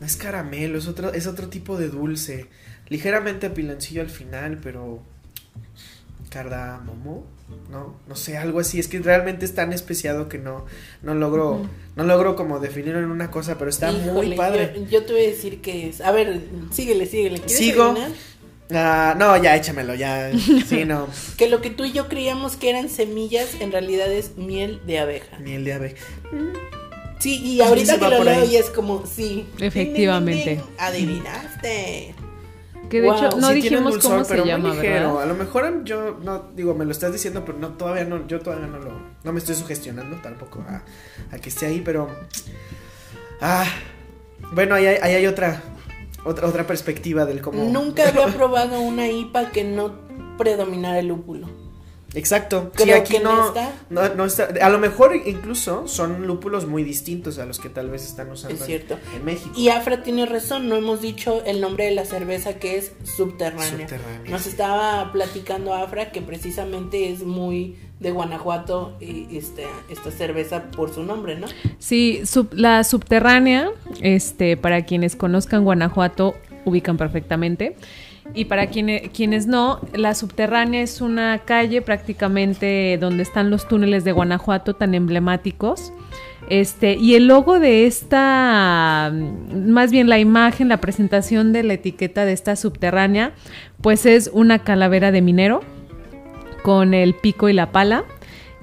[0.01, 2.47] No es caramelo, es otro, es otro tipo de dulce.
[2.89, 5.03] Ligeramente piloncillo al final, pero.
[6.31, 7.25] Cardamomo,
[7.71, 7.97] ¿no?
[8.09, 8.79] No sé, algo así.
[8.79, 10.67] Es que realmente es tan especiado que no,
[11.03, 14.73] no logro, no logro como definirlo en una cosa, pero está muy padre.
[14.75, 16.01] Yo, yo te voy a decir que es...
[16.01, 17.39] A ver, síguele, síguele.
[17.39, 17.95] ¿Quieres Sigo.
[18.73, 20.31] Ah, no, ya échamelo, ya.
[20.67, 21.09] Sí, no.
[21.37, 24.99] Que lo que tú y yo creíamos que eran semillas, en realidad es miel de
[24.99, 25.39] abeja.
[25.39, 25.95] Miel de ave.
[27.19, 29.47] Sí, y ahorita que lo leo y es como, sí.
[29.59, 30.51] Efectivamente.
[30.51, 32.15] Ding, ding, ding, Adivinaste.
[32.91, 33.17] Que de Wow.
[33.17, 35.15] hecho no Sí dijimos dulzor, cómo se pero llama, ligero.
[35.15, 35.23] ¿verdad?
[35.23, 38.39] A lo mejor yo no digo, me lo estás diciendo, pero no todavía no yo
[38.41, 38.93] todavía no lo
[39.25, 40.83] no me estoy sugestionando tampoco a,
[41.35, 42.09] a que esté ahí, pero
[43.41, 43.65] ah,
[44.53, 45.63] bueno, ahí hay, ahí hay otra
[46.25, 49.93] otra otra perspectiva del cómo Nunca había probado una IPA que no
[50.39, 51.49] predominara el lúpulo.
[52.17, 52.73] Exacto.
[52.77, 53.73] Sí, Creo aquí que no no, está.
[53.91, 54.49] no, no está.
[54.63, 58.55] A lo mejor incluso son lúpulos muy distintos a los que tal vez están usando
[58.57, 58.99] Es en- cierto.
[59.15, 59.53] en México.
[59.57, 63.87] Y Afra tiene razón, no hemos dicho el nombre de la cerveza que es subterránea.
[63.87, 64.49] Subterránea, Nos sí.
[64.49, 71.03] estaba platicando Afra que precisamente es muy de Guanajuato y este, esta cerveza por su
[71.03, 71.47] nombre, ¿no?
[71.79, 76.35] Sí, sub- la subterránea, este, para quienes conozcan Guanajuato,
[76.67, 77.77] ubican perfectamente.
[78.35, 84.13] Y para quienes, no, la subterránea es una calle prácticamente donde están los túneles de
[84.13, 85.93] Guanajuato tan emblemáticos.
[86.49, 89.13] Este, y el logo de esta,
[89.55, 93.33] más bien la imagen, la presentación de la etiqueta de esta subterránea,
[93.81, 95.63] pues es una calavera de minero
[96.63, 98.05] con el pico y la pala.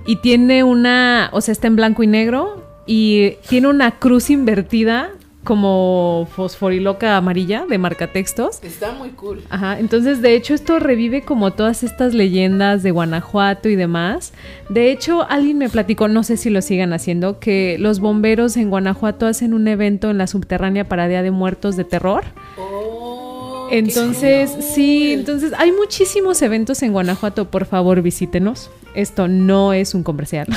[0.06, 2.64] Y tiene una, o sea, está en blanco y negro.
[2.86, 5.12] Y tiene una cruz invertida
[5.44, 8.64] como fosforiloca amarilla de marcatextos.
[8.64, 9.44] Está muy cool.
[9.50, 14.34] Ajá, entonces de hecho esto revive como todas estas leyendas de Guanajuato y demás.
[14.70, 18.70] De hecho, alguien me platicó, no sé si lo sigan haciendo, que los bomberos en
[18.70, 22.24] Guanajuato hacen un evento en la subterránea para Día de Muertos de terror.
[22.58, 28.70] Oh, Entonces, sí, entonces hay muchísimos eventos en Guanajuato, por favor visítenos.
[28.96, 30.48] Esto no es un comercial,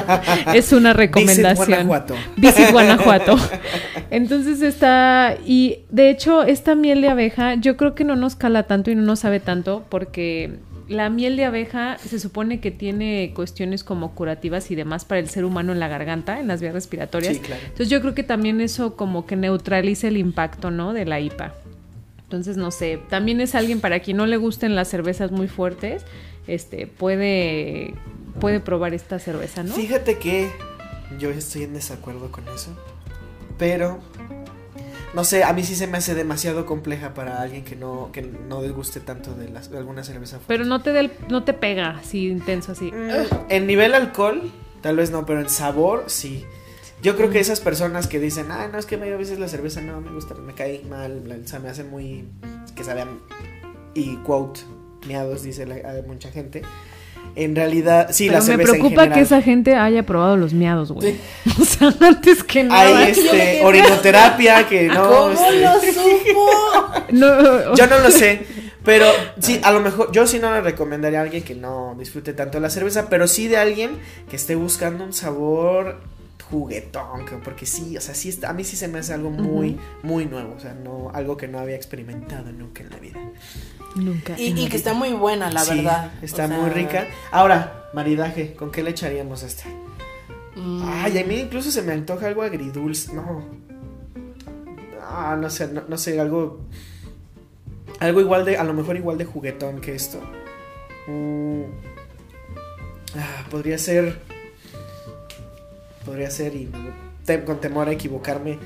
[0.54, 1.66] es una recomendación.
[1.66, 2.14] Guanajuato.
[2.36, 3.36] Visit Guanajuato.
[4.10, 8.64] Entonces está, y de hecho esta miel de abeja yo creo que no nos cala
[8.64, 13.32] tanto y no nos sabe tanto porque la miel de abeja se supone que tiene
[13.34, 16.74] cuestiones como curativas y demás para el ser humano en la garganta, en las vías
[16.74, 17.34] respiratorias.
[17.34, 17.62] Sí, claro.
[17.62, 20.92] Entonces yo creo que también eso como que neutraliza el impacto, ¿no?
[20.92, 21.54] De la IPA.
[22.26, 26.04] Entonces, no sé, también es alguien para quien no le gusten las cervezas muy fuertes,
[26.46, 27.94] este, puede,
[28.40, 29.74] puede probar esta cerveza, ¿no?
[29.74, 30.50] Fíjate que
[31.18, 32.70] yo estoy en desacuerdo con eso.
[33.58, 33.98] Pero
[35.14, 38.20] no sé, a mí sí se me hace demasiado compleja para alguien que no que
[38.22, 38.60] no
[39.00, 40.46] tanto de, las, de alguna cerveza fuerte.
[40.48, 42.92] Pero no te, del- no te pega así intenso, así.
[42.92, 44.42] Mm, En nivel alcohol,
[44.82, 46.44] tal vez no, pero en sabor sí.
[47.02, 49.80] Yo creo que esas personas que dicen, ah, no, es que a veces la cerveza
[49.82, 52.24] no me gusta, me cae mal, o sea, me hace muy.
[52.74, 53.04] que sabe
[53.94, 54.60] Y quote,
[55.06, 56.62] miados, dice la- a mucha gente.
[57.34, 60.52] En realidad, sí, Pero la me cerveza en preocupa que esa gente haya probado los
[60.54, 61.16] miados, güey.
[61.60, 62.98] O sea, antes que nada.
[62.98, 65.08] Hay este, orinoterapia que no.
[65.08, 66.50] ¿Cómo este, lo supo?
[67.12, 68.46] No, Yo no lo sé,
[68.84, 69.06] pero
[69.40, 72.60] sí, a lo mejor yo sí no le recomendaría a alguien que no disfrute tanto
[72.60, 73.98] la cerveza, pero sí de alguien
[74.30, 76.00] que esté buscando un sabor
[76.50, 79.30] juguetón, que- porque sí, o sea, sí está, a mí sí se me hace algo
[79.30, 83.18] muy, muy nuevo, o sea, no algo que no había experimentado nunca en la vida.
[83.96, 84.38] Nunca.
[84.38, 86.12] Y, y que está muy buena, la Sí, verdad.
[86.22, 87.06] está O sea, muy rica.
[87.32, 89.64] Ahora, maridaje, ¿con qué le echaríamos esta?
[90.54, 93.44] mm, Ay, a mí incluso se me antoja algo agridulce, no.
[95.02, 96.60] Ah, no sé, no, no sé, algo
[98.00, 100.20] algo igual de a lo mejor igual de juguetón que esto.
[101.08, 101.62] Mm.
[103.16, 104.20] Ah, podría ser
[106.06, 106.70] podría ser y
[107.24, 108.58] te- con temor a equivocarme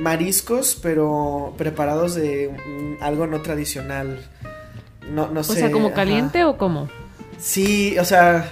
[0.00, 4.20] mariscos, pero preparados de algo no tradicional.
[5.12, 5.54] No, no o sé.
[5.54, 5.96] sea, ¿como ajá.
[5.96, 6.88] caliente o cómo?
[7.38, 8.48] Sí, o sea,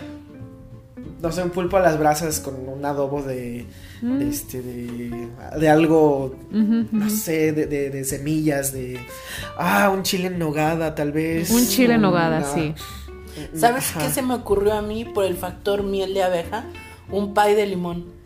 [1.23, 3.67] no sé, un pulpo a las brasas con un adobo de,
[4.03, 4.19] Mm.
[4.19, 5.29] de este, de,
[5.59, 8.99] de algo, no sé, de, de, de semillas, de,
[9.57, 11.51] ah, un chile en nogada, tal vez.
[11.51, 12.75] Un chile en nogada, Una- sí.
[13.55, 14.01] ¿Sabes Ajá.
[14.07, 16.65] qué se me ocurrió a mí por el factor miel de abeja?
[17.11, 18.16] Un pie de limón.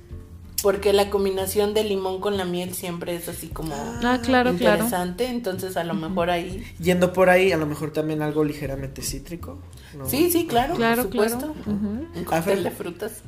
[0.62, 4.50] Porque la combinación de limón con la miel siempre es así como Ah, claro, claro.
[4.50, 5.26] interesante.
[5.26, 6.62] Entonces a lo mejor ahí.
[6.78, 9.58] Yendo por ahí, a lo mejor también algo ligeramente cítrico.
[9.96, 10.06] ¿no?
[10.08, 11.54] Sí, sí, claro, Claro, por supuesto.
[11.64, 11.78] claro.
[12.14, 13.22] Un cóctel de frutas.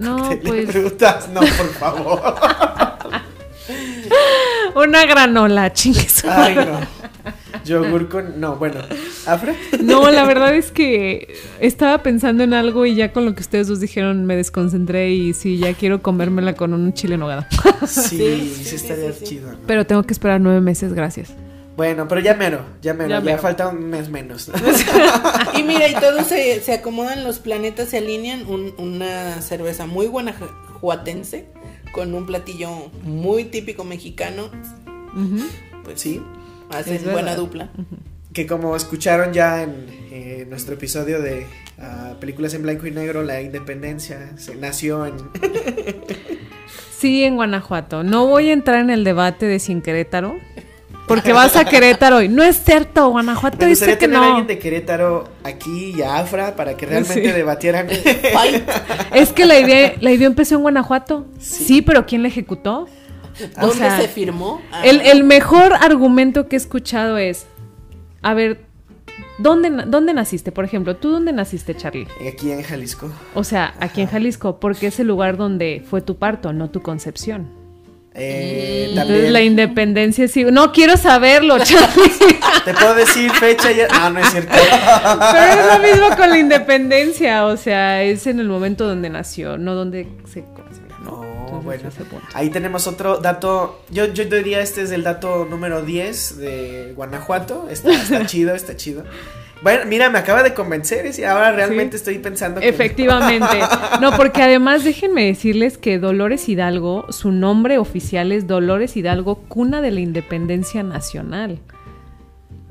[0.00, 2.34] No, pues frutas, no, por favor.
[4.74, 6.24] una granola, chingues.
[6.24, 6.97] Ay, no.
[7.68, 8.80] Yogur con, no, bueno,
[9.26, 9.54] ¿Afra?
[9.82, 13.68] No, la verdad es que estaba pensando en algo y ya con lo que ustedes
[13.68, 17.48] dos dijeron me desconcentré y sí, ya quiero comérmela con un chile en nogada.
[17.86, 19.24] Sí, Sí, sí, sí, estaría sí, sí.
[19.26, 19.52] chido.
[19.52, 19.58] ¿no?
[19.66, 21.32] Pero tengo que esperar nueve meses, gracias.
[21.76, 23.38] Bueno, pero ya mero, ya mero, Ya ya, mero.
[23.40, 24.50] falta un mes menos.
[25.56, 28.46] Y mira, y todos se, se acomodan, los planetas se alinean.
[28.48, 31.46] un- una cerveza muy guanajuatense
[31.92, 32.68] con un platillo
[33.04, 34.50] muy típico mexicano.
[35.84, 36.20] Pues sí,
[36.70, 37.68] hacen Es buena dupla.
[38.32, 41.46] que como escucharon ya en eh, nuestro episodio de
[41.80, 45.14] ah, películas en blanco y negro, la independencia se nació en...
[46.98, 48.02] Sí, en Guanajuato.
[48.02, 50.36] No voy a entrar en el debate de si en Querétaro.
[51.06, 54.26] Porque vas a Querétaro y no es cierto, Guanajuato Me dice que tener a no.
[54.26, 57.32] alguien de Querétaro aquí y a Afra para que realmente Sí.
[57.32, 57.86] debatieran.
[59.14, 61.26] Es que la idea, la idea empezó en Guanajuato.
[61.38, 61.64] Sí.
[61.64, 62.88] Sí, pero ¿quién la ejecutó?
[63.56, 64.60] O ¿Dónde sea, se firmó?
[64.72, 67.46] Ah, El, el mejor argumento que he escuchado es,
[68.22, 68.66] a ver,
[69.38, 70.50] ¿Dónde, ¿Dónde naciste?
[70.50, 72.08] Por ejemplo, ¿tú dónde naciste, Charlie?
[72.28, 73.08] Aquí en Jalisco.
[73.34, 76.82] O sea, aquí en Jalisco, porque es el lugar donde fue tu parto, no tu
[76.82, 77.48] concepción.
[78.14, 79.32] Eh, Entonces también.
[79.32, 80.44] la independencia sí.
[80.44, 82.10] No quiero saberlo, Charlie.
[82.64, 83.86] Te puedo decir fecha ya.
[83.92, 84.50] Ah, no es cierto.
[85.32, 87.46] Pero es lo mismo con la independencia.
[87.46, 90.44] O sea, es en el momento donde nació, no donde se
[91.60, 91.88] Entonces, bueno.
[91.88, 92.26] ese punto.
[92.34, 93.82] Ahí tenemos otro dato.
[93.90, 97.68] Yo, yo diría este es el dato número 10 de Guanajuato.
[97.70, 99.04] Está, está chido, está chido.
[99.60, 102.02] Bueno, mira, me acaba de convencer y ahora realmente Sí.
[102.02, 103.58] estoy pensando que- Efectivamente.
[104.00, 109.80] No, porque además déjenme decirles que Dolores Hidalgo, su nombre oficial es Dolores Hidalgo, cuna
[109.82, 111.58] de la independencia nacional.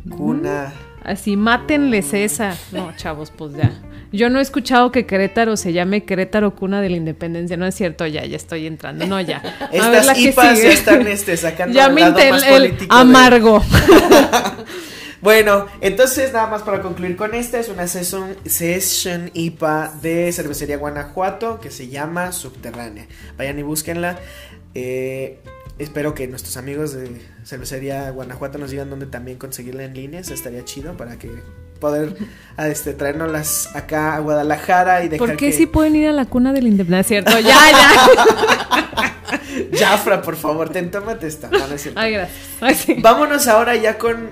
[0.10, 0.72] Cuna.
[1.08, 2.56] Así, mátenles esa.
[2.72, 3.72] No, chavos, pues ya.
[4.12, 7.58] Yo no he escuchado que Querétaro se llame Querétaro cuna de la independencia.
[7.58, 9.06] No es cierto, ya, ya estoy entrando.
[9.08, 9.38] No, ya.
[9.60, 10.74] A ver, la Estas que IPAs sigue.
[10.74, 13.64] están este, sacando Ya me lado más el político de- amargo.
[15.20, 20.78] Bueno, entonces nada más para concluir con esta, es una session, session IPA de Cervecería
[20.78, 23.08] Guanajuato que se llama Subterránea.
[23.36, 24.20] Vayan y búsquenla.
[24.76, 25.40] Eh,
[25.80, 30.20] espero que nuestros amigos de Cervecería Guanajuato nos digan dónde también conseguirla en línea.
[30.20, 31.30] Eso estaría chido para que
[31.80, 32.16] poder
[32.58, 35.54] este, traernoslas acá a Guadalajara y dejar ¿Por qué que...
[35.54, 37.22] sí pueden ir a la cuna de la independencia?
[37.22, 37.40] ¿Cierto?
[37.40, 38.88] Ya, ya.
[39.78, 41.50] Jafra, por favor, ten, tómate esta.
[41.50, 42.00] No, no es cierto.
[42.00, 42.38] Ay, gracias.
[42.62, 42.96] Ay, sí.
[43.02, 44.30] Vámonos ahora ya con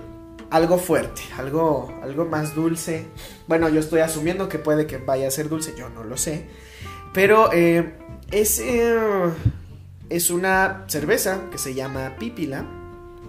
[0.50, 3.06] algo fuerte, algo, algo más dulce.
[3.48, 6.46] Bueno, yo estoy asumiendo que puede que vaya a ser dulce, yo no lo sé.
[7.14, 7.94] Pero eh,
[8.32, 8.96] es, eh,
[10.16, 12.66] es una cerveza que se llama Pípila.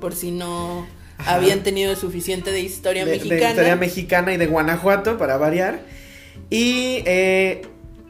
[0.01, 0.87] Por si no
[1.19, 1.35] Ajá.
[1.35, 3.51] habían tenido suficiente de historia de, de mexicana.
[3.51, 5.81] historia mexicana y de Guanajuato, para variar.
[6.49, 7.63] Y eh,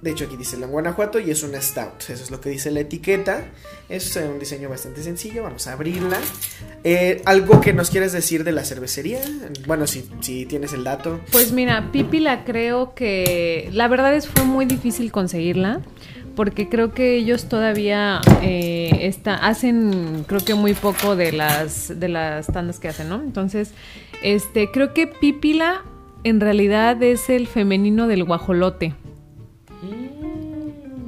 [0.03, 2.03] de hecho aquí dice la Guanajuato y es una stout.
[2.11, 3.47] Eso es lo que dice la etiqueta.
[3.89, 5.45] Es eh, un diseño bastante sencillo.
[5.45, 6.19] Vamos a abrirla.
[6.85, 9.21] Eh, ¿Algo que nos quieres decir de la cervecería?
[9.67, 11.21] Bueno, si, si tienes el dato.
[11.33, 15.81] Pues mira, Pipi la creo que la verdad es fue muy difícil conseguirla
[16.37, 22.09] porque creo que ellos todavía eh, está, hacen creo que muy poco de las de
[22.09, 23.17] las tandas que hacen, ¿no?
[23.17, 23.73] Entonces,
[24.23, 25.83] este creo que Pipila
[26.23, 28.95] en realidad es el femenino del guajolote.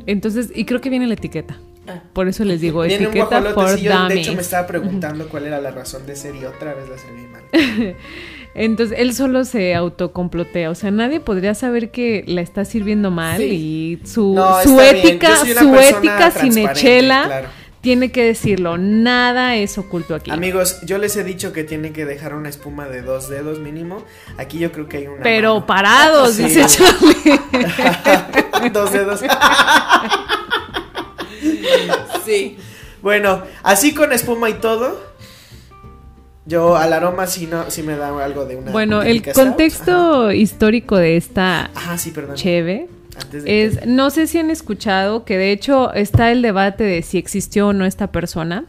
[0.06, 1.58] Entonces, y creo que viene la etiqueta.
[1.86, 2.02] Ah.
[2.14, 3.54] Por eso les digo, Viene un etiqueta guajolote.
[3.54, 6.44] for sí, yo, de hecho, me estaba preguntando cuál era la razón de ser y
[6.44, 7.42] otra vez la serví mal.
[8.58, 13.38] Entonces él solo se autocomplotea, o sea, nadie podría saber que la está sirviendo mal
[13.38, 13.98] Sí.
[14.02, 17.48] y su, No, su ética, su ética sin transparente, echela claro.
[17.80, 20.30] tiene que decirlo, nada es oculto aquí.
[20.32, 24.04] Amigos, yo les he dicho que tienen que dejar una espuma de dos dedos mínimo.
[24.38, 25.22] Aquí yo creo que hay una.
[25.22, 25.66] Pero mano.
[25.66, 26.44] parados, Sí.
[26.44, 27.40] dice Charlie.
[28.72, 29.20] dos dedos.
[32.24, 32.58] Sí.
[33.02, 35.00] Bueno, así con espuma y todo.
[36.48, 38.72] Yo al aroma sí, no, sí me da algo de una.
[38.72, 42.36] bueno, el contexto histórico de esta Ajá, sí, perdón.
[42.36, 42.88] cheve
[43.22, 47.02] Antes de es, no sé si han escuchado que de hecho está el debate de
[47.02, 48.64] si existió o no esta persona,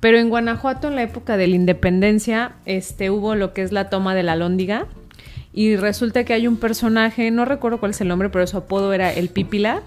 [0.00, 3.90] pero en Guanajuato en la época de la independencia este, hubo lo que es la
[3.90, 4.88] toma de la Lóndiga
[5.52, 8.92] y resulta que hay un personaje, no recuerdo cuál es el nombre, pero su apodo
[8.92, 9.82] era el Pípila,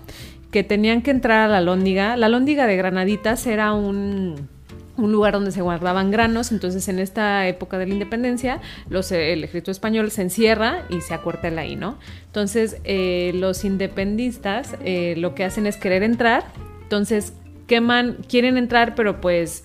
[0.51, 2.15] que tenían que entrar a la Lóndiga.
[2.15, 4.47] La Lóndiga de Granaditas era un
[4.95, 9.71] un lugar donde se guardaban granos, entonces en esta época de la independencia el ejército
[9.71, 11.97] español se encierra y se acuartela ahí, ¿no?
[12.27, 16.45] Entonces eh, los independistas eh, lo que hacen es querer entrar,
[16.83, 17.33] entonces
[17.67, 19.63] queman, quieren entrar, pero pues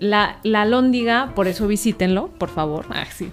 [0.00, 3.30] la, la lóndiga, por eso visítenlo, por favor, ah, sí,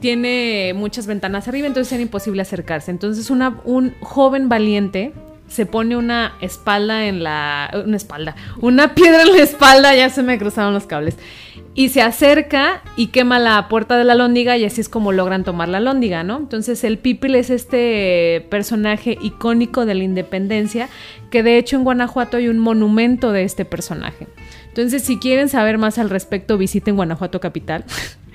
[0.00, 2.90] tiene muchas ventanas arriba, entonces era imposible acercarse.
[2.90, 5.12] Entonces una, un joven valiente
[5.48, 7.70] se pone una espalda en la.
[7.84, 8.34] Una espalda.
[8.60, 11.16] Una piedra en la espalda, ya se me cruzaron los cables.
[11.74, 15.44] Y se acerca y quema la puerta de la lóndiga y así es como logran
[15.44, 16.38] tomar la lóndiga, ¿no?
[16.38, 20.88] Entonces el Pipil es este personaje icónico de la independencia,
[21.30, 24.26] que de hecho en Guanajuato hay un monumento de este personaje.
[24.68, 27.84] Entonces si quieren saber más al respecto, visiten Guanajuato Capital.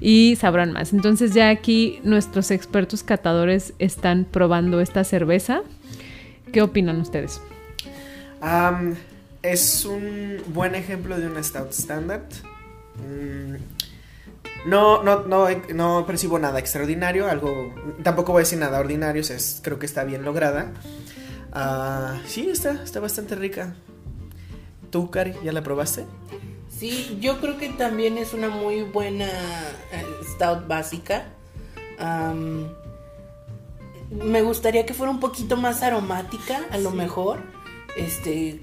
[0.00, 0.92] y sabrán más.
[0.92, 5.62] Entonces ya aquí nuestros expertos catadores están probando esta cerveza.
[6.52, 7.40] ¿Qué opinan ustedes?
[9.42, 12.22] Es un buen ejemplo de una stout standard.
[12.96, 13.56] Mm,
[14.68, 19.24] no, no, no, no percibo nada extraordinario, algo, tampoco voy a decir nada ordinario, o
[19.24, 20.72] sea, es- creo que está bien lograda.
[21.52, 23.74] Ah, sí, está, está bastante rica.
[24.90, 26.04] ¿Tú, Cari, ya la probaste?
[26.68, 29.26] Sí, yo creo que también es una muy buena
[29.92, 31.24] eh, stout básica.
[31.98, 32.68] Am,
[34.10, 37.40] me gustaría que fuera un poquito más aromática, a lo mejor.
[37.96, 38.60] Este,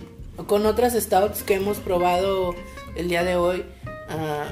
[0.47, 2.55] con otras stouts que hemos probado
[2.95, 3.63] el día de hoy.
[4.09, 4.45] ah,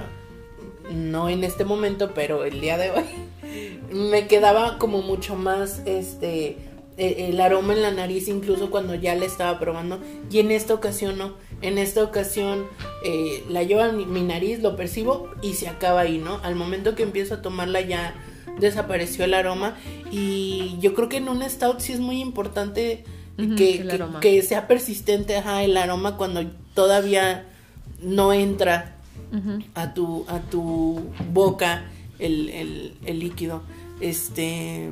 [0.92, 3.06] no en este momento, pero el día de hoy.
[3.92, 6.58] me quedaba como mucho más este
[6.98, 10.00] eh, el aroma en la nariz incluso cuando ya la estaba probando
[10.32, 12.66] y en esta ocasión no en esta ocasión
[13.04, 16.56] eh, la llevo a mi, mi nariz lo percibo y se acaba ahí no al
[16.56, 18.16] momento que empiezo a tomarla ya
[18.60, 19.76] desapareció el aroma
[20.12, 23.04] y yo creo que en un stout sí es muy importante
[23.58, 23.78] que,
[24.22, 26.42] que- sea persistente ajá, el aroma cuando
[26.74, 27.46] todavía
[28.02, 28.96] no entra
[29.74, 31.02] a tu, a tu
[31.34, 31.86] boca
[32.20, 33.64] el, el- el líquido.
[34.00, 34.90] Este,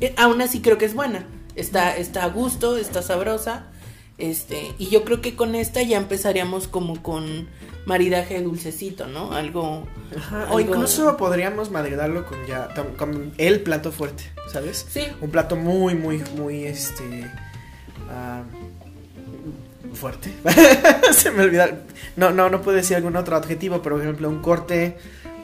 [0.00, 1.26] eh, aún así creo que es buena.
[1.54, 3.66] Está, está a gusto, está sabrosa.
[4.18, 7.48] Este, y yo creo que con esta ya empezaríamos como con
[7.84, 9.32] maridaje dulcecito, ¿no?
[9.32, 9.86] Algo.
[10.16, 14.86] Ajá, o incluso podríamos maridarlo con ya con el plato fuerte, ¿sabes?
[14.88, 15.02] Sí.
[15.20, 17.30] Un plato muy, muy, muy, este,
[18.10, 18.42] ah,
[19.92, 20.32] fuerte.
[21.12, 21.80] Se me olvida.
[22.16, 24.96] No, no, no puedo decir algún otro adjetivo, pero por ejemplo un corte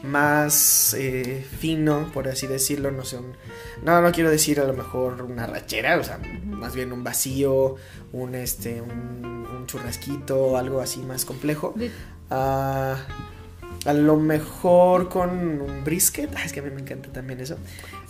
[0.03, 3.35] más eh, fino, por así decirlo, no sé, un-
[3.83, 7.77] no, no quiero decir a lo mejor una rachera, o sea, más bien un vacío,
[8.13, 11.75] un, este, un, un churrasquito, algo así más complejo.
[12.31, 12.97] Ah,
[13.85, 15.31] a lo mejor con
[15.61, 16.31] un brisket.
[16.37, 17.57] Ah, es que a mí me encanta también eso.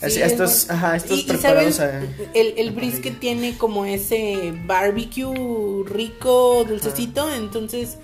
[0.01, 0.83] Sí, Así, es estos, bueno.
[0.87, 2.01] ajá, estos Y- preparados a-
[2.35, 3.21] el, el a brisket parrilla.
[3.21, 7.97] tiene como ese barbecue rico, dulcecito, entonces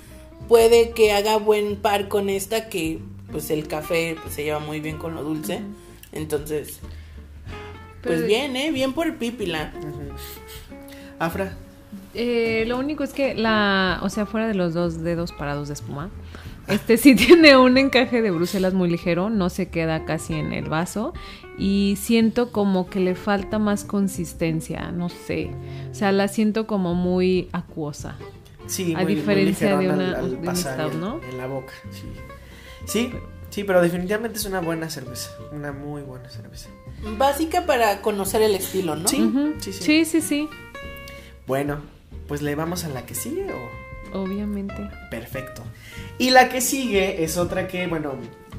[0.49, 3.01] puede que haga buen par con esta que
[3.31, 5.61] pues el café pues, se lleva muy bien con lo dulce.
[6.13, 6.81] Entonces,
[8.03, 8.71] pues Pero- bien, ¿eh?
[8.71, 9.73] Bien por Pípila.
[9.79, 10.13] Ujú.
[11.19, 11.57] Afra.
[12.15, 15.75] Eh, lo único es que la, o sea, fuera de los dos dedos parados de
[15.75, 16.11] espuma,
[16.69, 20.69] este sí tiene un encaje de Bruselas muy ligero, no se queda casi en el
[20.69, 21.13] vaso
[21.59, 25.51] y siento como que le falta más consistencia, no sé,
[25.91, 28.17] o sea, la siento como muy acuosa.
[28.67, 31.21] Sí, A muy- muy diferencia de una- al- al de un pasar stout, en- ¿no?
[31.31, 32.03] En la boca, sí.
[32.89, 33.13] Sí,
[33.51, 35.31] sí, pero definitivamente es una buena cerveza.
[35.53, 36.69] Una muy buena cerveza.
[37.17, 39.09] Básica para conocer el estilo, ¿no?
[39.09, 39.31] Sí.
[39.61, 39.83] Sí, sí.
[39.83, 40.49] sí, sí, sí,
[41.47, 41.81] Bueno,
[42.27, 44.19] pues le vamos a la que sigue o.
[44.23, 44.75] obviamente.
[45.11, 45.63] Perfecto.
[46.19, 48.15] Y la que sigue es otra que, bueno,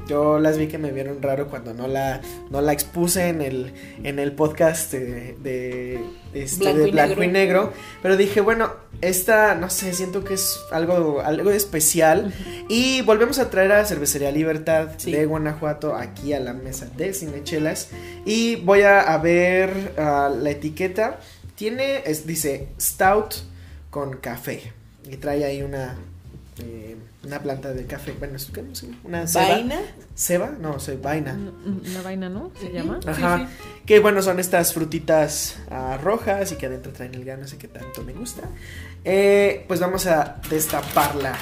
[0.09, 3.73] yo las vi que me vieron raro cuando no la, no la expuse en el,
[4.03, 5.99] en el podcast de, de,
[6.33, 7.61] este, Blanco de y blanco y negro.
[7.65, 7.73] negro.
[8.01, 12.33] Pero dije, bueno, esta, no sé, siento que es algo, algo especial.
[12.67, 15.11] Y volvemos a traer a Cervecería Libertad Sí.
[15.11, 17.89] de Guanajuato aquí a la mesa de Cinechelas.
[18.25, 21.19] Y voy a, a ver la etiqueta.
[21.55, 23.35] Tiene, es, dice, Stout
[23.91, 24.73] con café.
[25.09, 25.97] Y trae ahí una,
[26.63, 26.95] eh,
[27.25, 28.13] una planta de café.
[28.17, 28.61] Bueno, es ¿qué?
[28.61, 29.47] No sé, una ceba.
[29.49, 29.75] Vaina.
[30.15, 30.51] ¿Ceba?
[30.59, 31.37] No, sé, vaina.
[31.93, 32.51] La vaina, ¿no?
[32.59, 32.99] Se llama.
[33.05, 33.39] Ajá.
[33.49, 37.57] Sí, Que bueno, son estas frutitas ah, rojas y que adentro traen el grano, ese
[37.57, 38.43] que tanto me gusta.
[39.03, 41.35] Eh, pues vamos a destaparla.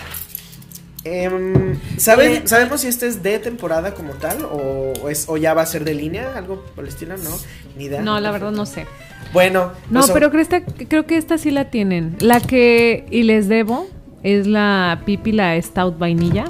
[1.03, 5.38] Em, ¿saben, Eh, ¿Sabemos si este es de temporada como tal o, o es, o
[5.38, 6.36] ya va a ser de línea?
[6.36, 7.15] ¿Algo por el estilo?
[7.17, 7.30] No,
[7.78, 8.01] ni idea.
[8.01, 8.88] No, la verdad no sé.
[9.32, 12.15] Bueno, No, pues, pero creo, esta- creo que esta sí la tienen.
[12.19, 13.88] La que, y les debo,
[14.24, 16.45] es la Pipi, la Stout Vainilla.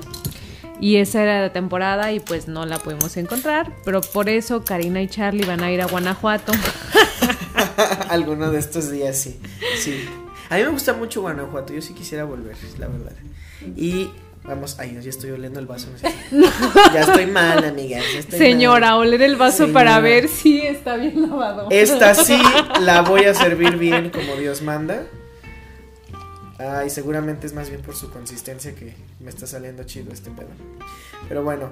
[0.80, 3.74] Y esa era de temporada y pues no la pudimos encontrar.
[3.84, 6.52] Pero por eso Karina y Charlie van a ir a Guanajuato.
[8.10, 9.40] Alguno de estos días sí.
[9.80, 10.06] Sí.
[10.50, 11.74] A mí me gusta mucho Guanajuato.
[11.74, 13.14] Yo sí quisiera volver, la verdad.
[13.76, 14.10] Y
[14.44, 15.88] vamos, ay, ya estoy oliendo el vaso.
[16.32, 16.48] no
[16.94, 19.00] ya estoy mal, estoy Señora, mal.
[19.00, 19.74] oler el vaso Señora.
[19.74, 21.68] para ver si está bien lavado.
[21.70, 22.40] Esta sí
[22.82, 25.04] la voy a servir bien como Dios manda.
[26.60, 30.32] Ah, y seguramente es más bien por su consistencia que me está saliendo chido este
[30.32, 30.50] pedo.
[31.30, 31.70] Pero bueno.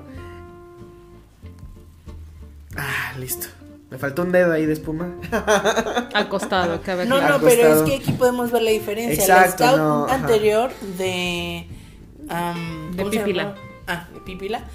[2.77, 3.47] Ah, listo.
[3.89, 5.15] Me faltó un dedo ahí de espuma.
[6.13, 9.23] Acostado, ver No, no, pero es que aquí podemos ver la diferencia.
[9.23, 11.67] Exacto, la stout no, anterior de.
[12.19, 13.55] De ¿cómo se Pipila.
[13.87, 14.65] Ah, de Pipila.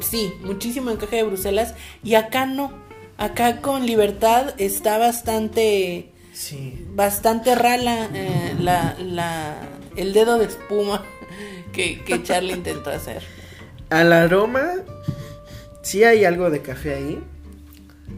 [0.00, 1.74] Sí, muchísimo encaje de Bruselas.
[2.04, 2.72] Y acá no.
[3.16, 6.11] Acá con Libertad está bastante.
[6.32, 6.86] Sí.
[6.90, 9.54] Bastante rala eh, la, la,
[9.96, 11.04] el dedo de espuma
[11.72, 13.22] que, que Charlie intentó hacer.
[13.90, 14.62] Al aroma,
[15.82, 17.22] sí hay algo de café ahí.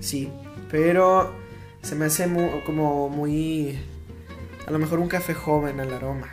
[0.00, 0.30] Sí,
[0.70, 1.34] pero
[1.82, 3.78] se me hace mu- como muy.
[4.66, 6.30] A lo mejor un café joven al aroma,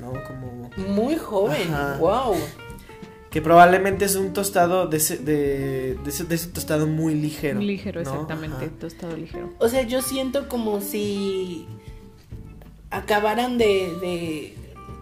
[0.00, 0.12] ¿no?
[0.26, 0.70] Como.
[0.88, 1.96] Muy joven, Ajá.
[1.98, 2.34] wow.
[3.30, 7.60] Que probablemente es un tostado de ese, de, de ese, de ese tostado muy ligero.
[7.60, 8.10] Ligero, ¿no?
[8.10, 8.64] exactamente.
[8.66, 8.74] Ajá.
[8.80, 9.52] Tostado ligero.
[9.58, 11.66] O sea, yo siento como si
[12.90, 14.54] acabaran de, de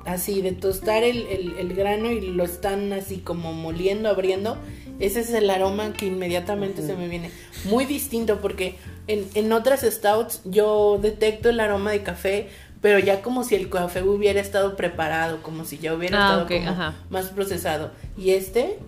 [0.05, 4.59] así, de tostar el, el- el grano y lo están así como moliendo, abriendo.
[5.01, 7.31] Ese es el aroma que inmediatamente se me viene.
[7.67, 8.75] Muy distinto porque
[9.07, 12.49] en, en otras stouts yo detecto el aroma de café,
[12.81, 16.45] pero ya como si el café hubiera estado preparado, como si ya hubiera Ah, estado
[16.45, 16.95] ok, como ajá.
[17.11, 17.93] más procesado.
[18.17, 18.79] Y este,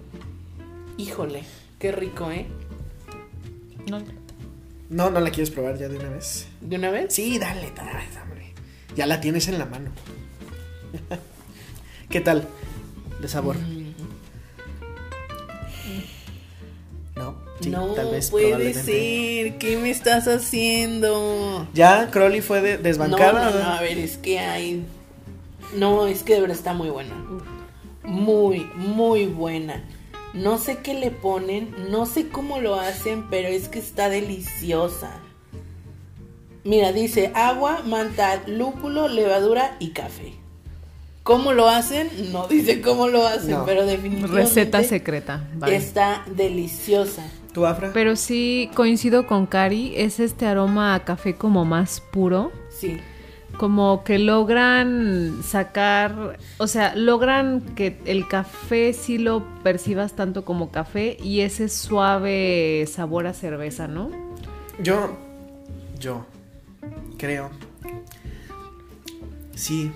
[0.97, 1.43] híjole,
[1.79, 2.47] qué rico, ¿eh?
[3.89, 3.99] No.
[4.91, 6.49] No, no la quieres probar ya de una vez.
[6.61, 7.15] ¿De una vez?
[7.15, 7.91] Sí, dale, dale,
[8.23, 8.53] hombre.
[8.97, 9.91] Ya la tienes en la mano.
[12.11, 12.47] ¿Qué tal?
[13.21, 13.57] De sabor.
[13.57, 13.80] Mm,
[17.61, 19.59] sí, no tal vez puede ser.
[19.59, 21.67] ¿Qué me estás haciendo?
[21.75, 23.51] Ya Crowley fue de- No, desbancada.
[23.51, 24.85] no, no, a ver, es que hay.
[25.77, 27.15] No, es que de verdad está muy buena.
[28.03, 29.85] Muy, muy buena.
[30.35, 35.13] No sé qué le ponen, no sé cómo lo hacen, pero es que está deliciosa.
[36.63, 40.35] Mira, dice agua, mantal, lúpulo, levadura y café.
[41.23, 42.09] ¿Cómo lo hacen?
[42.33, 43.65] No dice cómo lo hacen, No.
[43.65, 45.49] pero definitivamente Receta secreta.
[45.55, 45.77] vale.
[45.77, 47.25] está deliciosa.
[47.53, 47.91] ¿Tú, Afra?
[47.93, 52.99] Pero sí coincido con Cari, es este aroma a café como más puro, Sí.
[53.57, 60.71] como que logran sacar, o sea, logran que el café sí lo percibas tanto como
[60.71, 64.11] café y ese suave sabor a cerveza, ¿no?
[64.81, 65.17] Yo,
[65.99, 66.25] yo
[67.19, 67.51] creo.
[69.55, 69.91] Sí.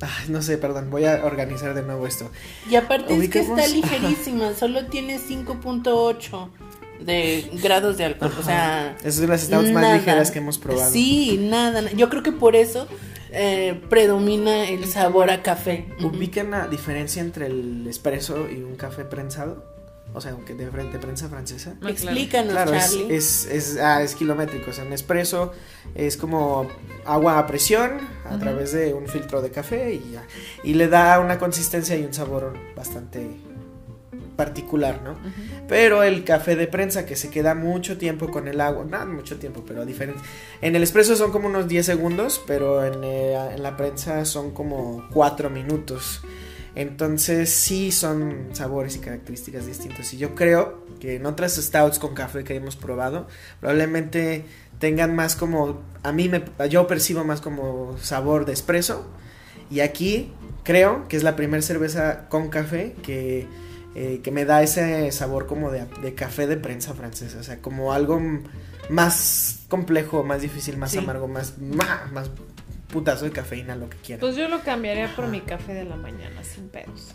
[0.00, 2.30] Ay, no sé, perdón, voy a organizar de nuevo esto.
[2.70, 6.48] Y aparte es que está ligerísima, solo tiene 5.8
[7.00, 8.96] de grados de alcohol, o sea...
[9.04, 9.96] Es de las stouts más nada.
[9.96, 10.90] ligeras que hemos probado.
[10.92, 12.86] Sí, nada, na- yo creo que por eso
[13.30, 15.86] eh, predomina el sabor a café.
[16.02, 19.76] ¿Ubican la diferencia entre el espresso y un café prensado?
[20.14, 21.72] O sea, aunque de frente prensa francesa.
[21.74, 21.92] Ah, claro.
[21.92, 23.14] Explícanos, Claro, Charlie.
[23.14, 24.70] es, es, ah, es kilométrico.
[24.70, 25.52] O sea, un espresso
[25.94, 26.66] es como
[27.04, 30.24] agua a presión a través de un filtro de café y ya.
[30.64, 33.26] Y le da una consistencia y un sabor bastante
[34.36, 35.16] particular, ¿no?
[35.68, 39.38] Pero el café de prensa que se queda mucho tiempo con el agua, no mucho
[39.38, 40.20] tiempo, pero diferente.
[40.60, 44.52] En el espresso son como unos 10 segundos, pero en, eh, en la prensa son
[44.52, 46.22] como 4 minutos.
[46.76, 50.12] Entonces sí son sabores y características distintos.
[50.12, 53.26] Y yo creo que en otras stouts con café que hemos probado,
[53.60, 54.44] probablemente
[54.78, 59.06] tengan más como, a mí me, yo percibo más como sabor de espresso.
[59.70, 60.30] Y aquí
[60.64, 63.46] creo que es la primera cerveza con café que,
[63.98, 67.38] eh, que me da ese sabor como de, de café de prensa francesa.
[67.38, 68.20] O sea, como algo
[68.90, 70.98] más complejo, más difícil, más Sí.
[70.98, 72.30] amargo, más, más, más
[72.88, 74.20] putazo de cafeína, lo que quieran.
[74.20, 77.14] Pues yo lo cambiaría por mi café de la mañana, sin pedos.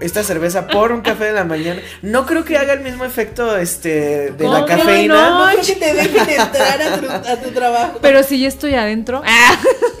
[0.00, 1.80] esta cerveza por un café de la mañana.
[2.02, 5.14] No creo que haga el mismo efecto este de la ¿Cómo que cafeína.
[5.14, 5.38] no?
[5.46, 7.98] No creo que te dejen entrar a tu, a tu trabajo.
[8.02, 9.22] Pero si ya estoy adentro.
[9.24, 9.56] ¡ah!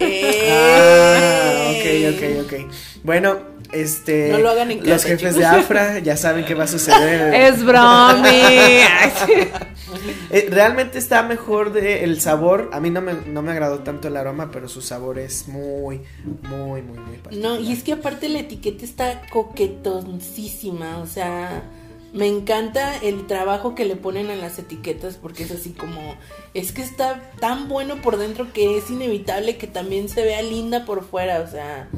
[0.50, 2.72] Ah, ok, ok, ok.
[3.02, 3.38] Bueno,
[3.74, 5.36] este No lo hagan en los jefes chicos.
[5.36, 7.34] de Afra ya saben qué va a suceder.
[7.54, 8.30] Es bromi.
[10.30, 12.70] Eh, realmente está mejor de el sabor.
[12.72, 16.00] A mí no me, no me agradó tanto el aroma, pero su sabor es muy,
[16.42, 17.58] muy, muy, muy particular.
[17.58, 21.62] No, y es que aparte la etiqueta está coquetoncísima, o sea,
[22.14, 26.14] me encanta el trabajo que le ponen a las etiquetas porque es así como,
[26.54, 30.84] es que está tan bueno por dentro que es inevitable que también se vea linda
[30.86, 31.88] por fuera, o sea,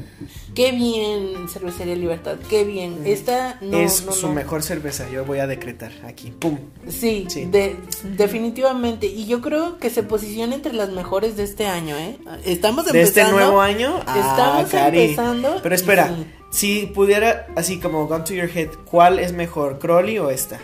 [0.54, 3.02] qué bien Cervecería Libertad, qué bien.
[3.04, 4.32] Esta no, es no, su no.
[4.34, 5.08] mejor cerveza.
[5.10, 6.30] Yo voy a decretar aquí.
[6.30, 6.58] Pum.
[6.88, 7.44] Sí, Sí.
[7.44, 7.76] de-
[8.16, 9.06] definitivamente.
[9.06, 12.18] Y yo creo que se posiciona entre las mejores de este año, ¿eh?
[12.44, 13.36] Estamos de este empezando.
[13.40, 14.00] nuevo año.
[14.06, 15.00] Ah, Estamos Cari.
[15.02, 15.60] empezando.
[15.62, 16.10] Pero espera.
[16.56, 20.58] Si pudiera, así como Gone to Your Head, ¿cuál es mejor, Crowley o esta?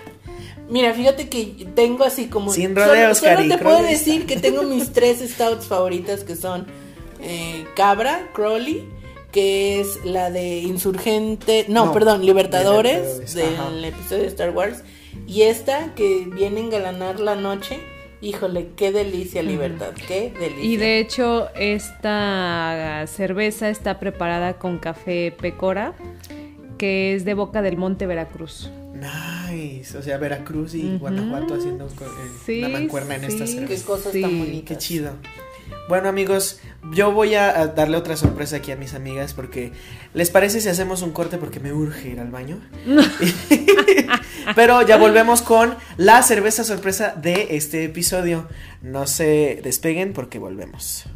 [0.70, 2.50] Mira, fíjate que tengo así como.
[2.50, 4.26] Sin rodeos, solo, solo Cari, te puedo decir está.
[4.34, 6.66] que tengo mis tres stouts favoritas que son
[7.20, 8.88] eh, Cabra, Crowley,
[9.32, 11.66] que es la de Insurgente.
[11.68, 13.88] No, No, perdón, Libertadores, Libertadores, del ajá.
[13.88, 14.82] episodio de Star Wars.
[15.26, 17.78] Y esta que viene a engalanar la noche.
[18.22, 20.64] Híjole, qué delicia, Libertad, qué delicia.
[20.64, 25.94] Y de hecho, esta cerveza está preparada con café pecora,
[26.78, 28.70] que es de Boca del Monte, Veracruz.
[28.94, 29.98] Nice.
[29.98, 30.96] O sea, Veracruz y.
[30.98, 32.08] Guanajuato haciendo co- eh,
[32.46, 33.54] Sí, mancuerna en esta sí.
[33.54, 33.74] cerveza.
[33.82, 34.68] Qué cosas Sí, tan bonitas.
[34.68, 35.12] Qué chido.
[35.88, 36.60] Bueno amigos,
[36.92, 39.72] yo voy a a darle otra sorpresa aquí a mis amigas porque
[40.14, 42.60] ¿les parece si hacemos un corte porque me urge ir al baño?
[44.54, 48.48] Pero ya volvemos con la cerveza sorpresa de este episodio.
[48.82, 51.06] No se despeguen porque volvemos.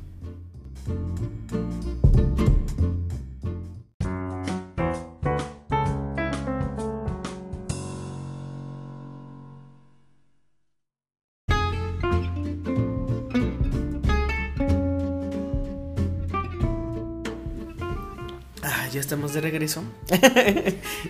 [19.37, 19.84] De regreso.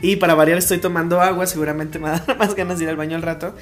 [0.03, 2.91] y para variar estoy tomando agua, seguramente me va a dar más ganas de ir
[2.91, 3.55] al baño al rato.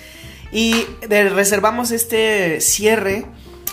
[0.50, 3.26] Y reservamos este cierre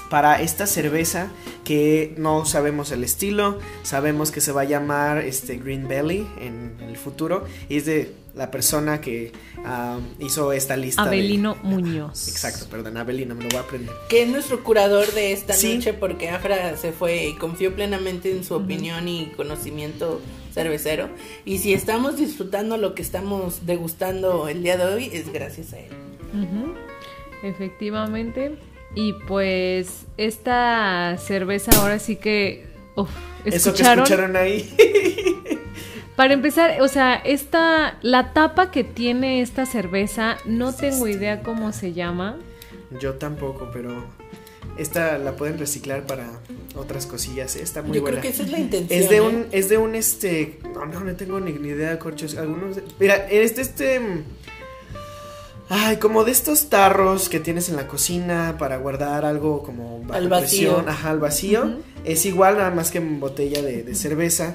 [0.10, 1.30] para esta cerveza
[1.64, 6.76] que no sabemos el estilo, sabemos que se va a llamar este Green Belly en
[6.82, 9.32] el futuro y es de la persona que
[9.65, 11.03] ah, hizo esta lista.
[11.03, 12.27] de- Abelino Muñoz.
[12.29, 13.93] Exacto, perdón, Abelino, me lo voy a aprender.
[14.09, 15.75] Que es nuestro curador de esta Sí.
[15.75, 20.21] noche porque Afra se fue y confió plenamente en su opinión y conocimiento
[20.53, 21.09] cervecero.
[21.45, 25.79] Y si estamos disfrutando lo que estamos degustando el día de hoy, es gracias a
[25.79, 25.91] él.
[27.43, 28.55] Efectivamente.
[28.95, 32.67] Y pues esta cerveza ahora sí que...
[32.95, 33.09] uf,
[33.45, 34.03] Eso que ¿escucharon?
[34.03, 34.73] escucharon ahí.
[36.22, 41.74] Para empezar, o sea, esta, la tapa que tiene esta cerveza, no tengo idea cómo
[41.74, 42.38] se llama.
[42.99, 44.05] Yo tampoco, pero
[44.78, 46.28] esta la pueden reciclar para
[46.76, 47.63] otras cosillas, ¿eh?
[47.63, 48.19] está muy Yo buena.
[48.19, 49.01] creo que esa es la intención.
[49.01, 49.22] Es de ¿eh?
[49.22, 52.38] un, es de un este, no, no, no tengo ni, ni idea, corchos.
[52.38, 53.99] Algunos, de- mira, este, este,
[55.69, 60.13] ay, como de estos tarros que tienes en la cocina para guardar algo como bajo
[60.13, 60.69] Al vacío.
[60.76, 61.78] presión, ajá, al vacío.
[62.03, 64.53] Es igual, nada más que en botella de, de cerveza.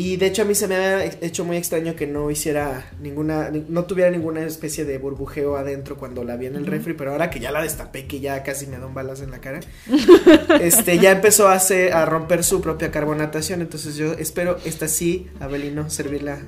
[0.00, 3.50] Y de hecho a mí se me ha hecho muy extraño que no hiciera ninguna,
[3.50, 7.10] ni- no tuviera ninguna especie de burbujeo adentro cuando la vi en el refri, pero
[7.10, 9.58] ahora que ya la destapé, que ya casi me da un balazo en la cara,
[10.60, 15.26] este, ya empezó a hacer, a romper su propia carbonatación, entonces yo espero esta sí,
[15.40, 16.38] Abelino, servirla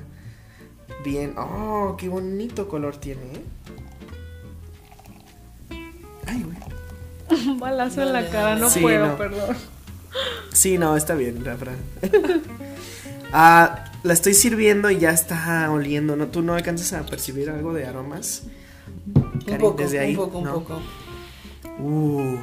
[1.03, 1.33] bien.
[1.37, 3.41] Oh, qué bonito color tiene, ¿eh?
[6.27, 6.57] Ay, güey.
[7.49, 9.17] Un balazo en la cara, no Sí, puedo, no.
[9.17, 9.57] perdón.
[10.53, 11.71] Sí, no, está bien, Rafa.
[13.33, 16.27] ah, la estoy sirviendo y ya está oliendo, ¿no?
[16.27, 18.43] ¿Tú no alcanzas a percibir algo de aromas?
[19.15, 20.53] Un poco, desde ahí, un poco, un ¿no?
[20.55, 20.81] poco.
[21.79, 22.37] Uh,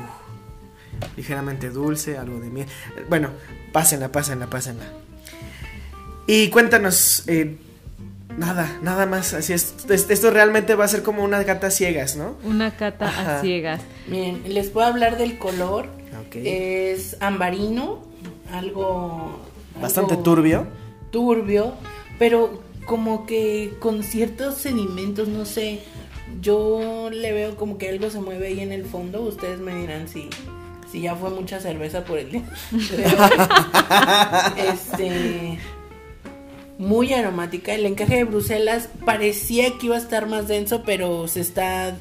[1.16, 2.66] ligeramente dulce, algo de miel.
[3.09, 3.30] Bueno,
[3.72, 4.84] pásenla, pásenla, pásenla.
[6.26, 7.57] Y cuéntanos, eh,
[8.36, 9.32] nada, nada más.
[9.34, 9.74] Así es.
[9.89, 12.36] es- Esto realmente va a ser como unas gatas ciegas, ¿no?
[12.45, 13.39] Una cata Ajá.
[13.39, 13.80] a ciegas.
[14.09, 15.86] Miren, les puedo hablar del color.
[16.26, 16.36] Ok.
[16.36, 18.03] Es ambarino,
[18.53, 19.45] algo...
[19.80, 20.66] Bastante turbio.
[21.10, 21.72] Turbio,
[22.18, 25.80] pero como que con ciertos sedimentos, no sé.
[26.40, 29.22] Yo le veo como que algo se mueve ahí en el fondo.
[29.22, 30.28] Ustedes me dirán si,
[30.90, 32.42] si ya fue mucha cerveza por el día.
[34.56, 35.58] este...
[36.78, 37.74] Muy aromática.
[37.74, 41.96] El encaje de Bruselas parecía que iba a estar más denso, pero se está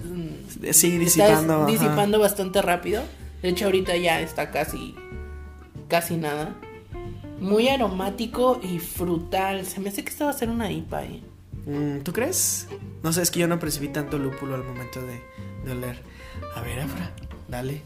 [0.71, 1.61] Sí, disipando.
[1.67, 3.01] Está disipando bastante rápido.
[3.41, 4.93] De hecho, ahorita ya está casi.
[5.87, 6.55] casi nada.
[7.39, 9.65] Muy aromático y frutal.
[9.65, 11.21] Se me hace que esta va a ser una IPA, ¿eh?
[11.65, 12.67] Mm, ¿Tú crees?
[13.03, 15.21] No sé, es que yo no percibí tanto lúpulo al momento de,
[15.65, 16.01] de oler.
[16.55, 17.11] A ver, Afra,
[17.47, 17.81] dale.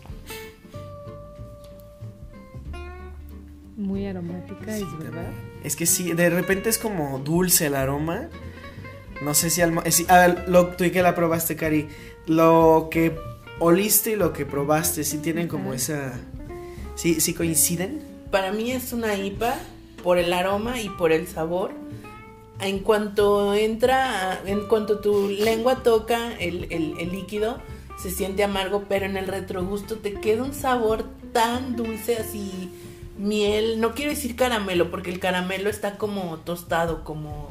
[3.75, 5.31] Muy aromática, es verdad.
[5.63, 8.29] Es que sí, de repente es como dulce el aroma.
[9.23, 9.77] No sé si al...
[9.85, 11.87] eh, sí, a ver, lo, tú y que la probaste, Cari.
[12.27, 13.15] Lo que
[13.59, 15.75] oliste y lo que probaste, sí tienen como Ajá.
[15.75, 16.19] esa...
[16.95, 18.10] Sí, sí coinciden.
[18.31, 19.55] Para mí es una IPA
[20.03, 21.71] por el aroma y por el sabor.
[22.59, 27.57] En cuanto entra, en cuanto tu lengua toca el, el- líquido,
[28.01, 31.03] se siente amargo, pero en el retrogusto te queda un sabor
[31.33, 32.69] tan dulce, así
[33.17, 33.79] miel.
[33.81, 37.49] No quiero decir caramelo, porque el caramelo está como tostado, como,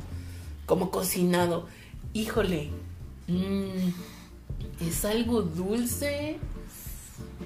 [0.67, 1.67] como cocinado.
[2.13, 2.71] Híjole,
[3.29, 3.89] mm,
[4.89, 6.39] es algo dulce,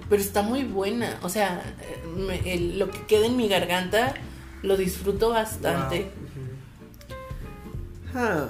[0.09, 1.19] pero está muy buena.
[1.23, 4.15] O sea, eh, me- el- lo que queda en mi garganta
[4.63, 6.11] lo disfruto bastante.
[8.13, 8.23] Wow.
[8.23, 8.49] Ah,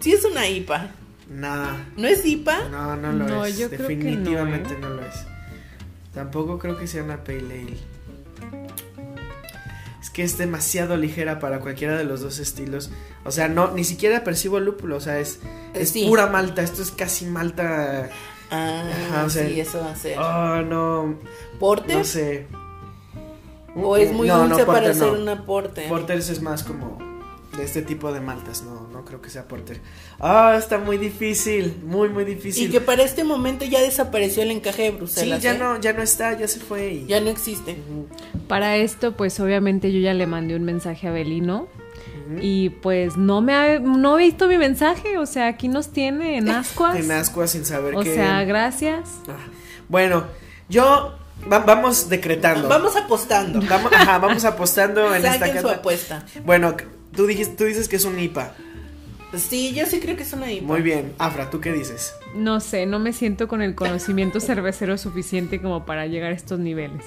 [0.00, 0.90] Sí es una IPA.
[1.30, 2.68] nah, ¿No es IPA?
[2.68, 3.58] no, no lo No, es.
[3.58, 4.78] yo creo que no, Definitivamente ¿eh?
[4.80, 5.14] no, lo es.
[6.14, 7.76] Tampoco creo que sea una pale ale.
[10.00, 12.90] Es que es demasiado ligera para cualquiera de los dos estilos.
[13.24, 14.96] O sea, no, ni siquiera percibo el lúpulo.
[14.96, 15.40] O sea, es,
[15.74, 16.06] es Sí.
[16.06, 16.62] pura malta.
[16.62, 18.08] Esto es casi malta.
[18.50, 20.18] Ah, Ajá, o sea, sí, eso va a ser.
[20.18, 21.14] Oh, no.
[21.58, 21.96] ¿Porter?
[21.98, 22.46] No sé.
[23.74, 25.20] ¿O es muy No, no, dulce para hacer no.
[25.20, 25.88] una porter?
[25.88, 26.96] Porters es más como
[27.56, 28.62] de este tipo de maltas.
[28.62, 29.80] No, no creo que sea porter.
[30.18, 31.76] Ah, está muy difícil.
[31.84, 32.68] Muy, muy difícil.
[32.68, 35.42] Y que para este momento ya desapareció el encaje de Sí, Bruselas.
[35.42, 35.58] ya ¿eh?
[35.58, 36.92] no, ya no está, ya se fue.
[36.94, 37.76] y- Ya no existe.
[38.48, 41.68] Para esto, pues obviamente yo ya le mandé un mensaje a Belino.
[42.40, 45.18] Y pues no me ha, no he visto mi mensaje.
[45.18, 46.96] O sea, aquí nos tiene en ascuas.
[46.98, 48.14] En ascuas sin saber O qué.
[48.14, 49.08] sea, gracias.
[49.28, 49.36] Ah,
[49.88, 50.24] Bueno,
[50.68, 51.16] yo
[51.50, 52.68] va- vamos decretando.
[52.68, 53.60] Vamos apostando.
[53.68, 56.24] Vamos, ajá, vamos apostando en esta su apuesta.
[56.44, 56.76] Bueno,
[57.14, 58.54] tú, dijiste, tú dices que es un IPA.
[59.36, 60.66] Sí, yo sí creo que es una IPA.
[60.66, 61.12] Muy bien.
[61.18, 62.14] Afra, ¿tú qué dices?
[62.34, 66.58] No sé, no me siento con el conocimiento cervecero suficiente como para llegar a estos
[66.58, 67.04] niveles.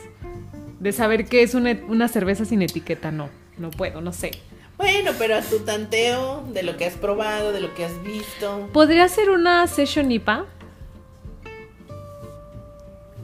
[0.79, 3.29] De saber qué es una, una cerveza sin etiqueta, no.
[3.57, 4.31] No puedo, no sé.
[4.79, 8.67] Bueno, pero a tu tanteo de lo que has probado, de lo que has visto.
[8.73, 10.45] ¿Podría ser una session IPA?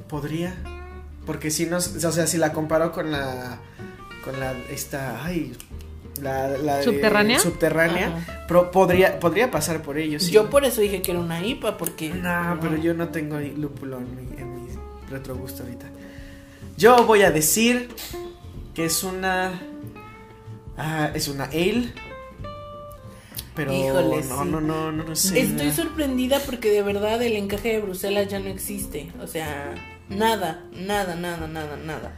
[0.10, 0.56] ¿Podría?
[1.26, 3.58] Porque si nos, o sea, si la comparo con la,
[4.24, 5.54] con la, esta, ay,
[6.22, 7.40] la, la de- ¿Subterránea?
[7.40, 10.32] subterránea, pro- podría, podría pasar por ello, sí.
[10.32, 12.10] Yo por eso dije que era una IPA, porque.
[12.10, 14.70] No, pero yo no tengo lúpulo en mi, en mi
[15.10, 15.88] retrogusto ahorita.
[16.78, 17.90] Yo voy a decir
[18.76, 19.60] que es una.
[20.78, 21.94] Ah, es una ale.
[23.56, 24.50] Pero Híjole, no, sí.
[24.50, 25.40] no, no, no, no sé.
[25.40, 25.74] Estoy no.
[25.74, 29.12] sorprendida porque de verdad el encaje de Bruselas ya no existe.
[29.22, 29.74] O sea,
[30.10, 32.12] nada, nada, nada, nada, nada.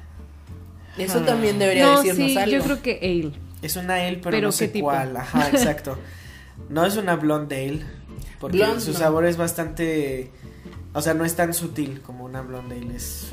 [0.97, 1.25] Eso Ah.
[1.25, 2.51] también debería No, decirnos sí, algo.
[2.57, 3.31] yo creo que ale.
[3.61, 4.87] Es una ale, pero, ¿Pero no sé tipo?
[4.87, 5.15] cuál.
[5.15, 5.97] Ajá, exacto.
[6.69, 7.85] No es una blonde ale.
[8.39, 8.97] Porque Blonde, su no.
[8.99, 10.31] sabor es bastante.
[10.93, 12.95] O sea, no es tan sutil como una blonde ale.
[12.95, 13.27] Es.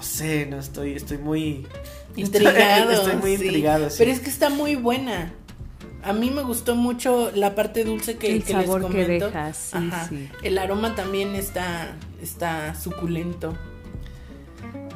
[0.00, 1.66] No sé, no estoy, estoy muy.
[2.16, 2.90] Intrigado.
[2.90, 3.44] Estoy muy sí.
[3.44, 3.96] intrigado, sí.
[3.98, 5.30] Pero es que está muy buena.
[6.02, 9.26] A mí me gustó mucho la parte dulce que, El que les sabor que comento.
[9.26, 10.08] deja, sí, Ajá.
[10.08, 10.30] sí.
[10.42, 13.54] El aroma también está, está suculento.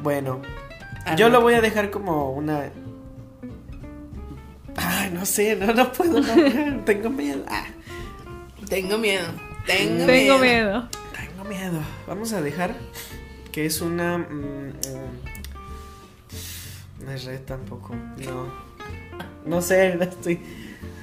[0.01, 0.41] Bueno,
[1.17, 2.71] Yo lo voy a dejar como una.
[4.75, 7.43] Ay, no sé, no, no puedo, no, tengo miedo.
[7.47, 7.65] Ah,
[8.67, 9.27] Tengo miedo.
[9.67, 10.39] Tengo, Tengo miedo.
[10.39, 10.89] miedo.
[11.15, 11.79] tengo miedo.
[12.07, 12.73] Vamos a dejar
[13.55, 14.17] que es una.
[14.17, 14.73] mm,
[16.99, 17.95] mm, no es red tampoco.
[18.25, 18.47] No.
[19.45, 20.41] No sé, no estoy.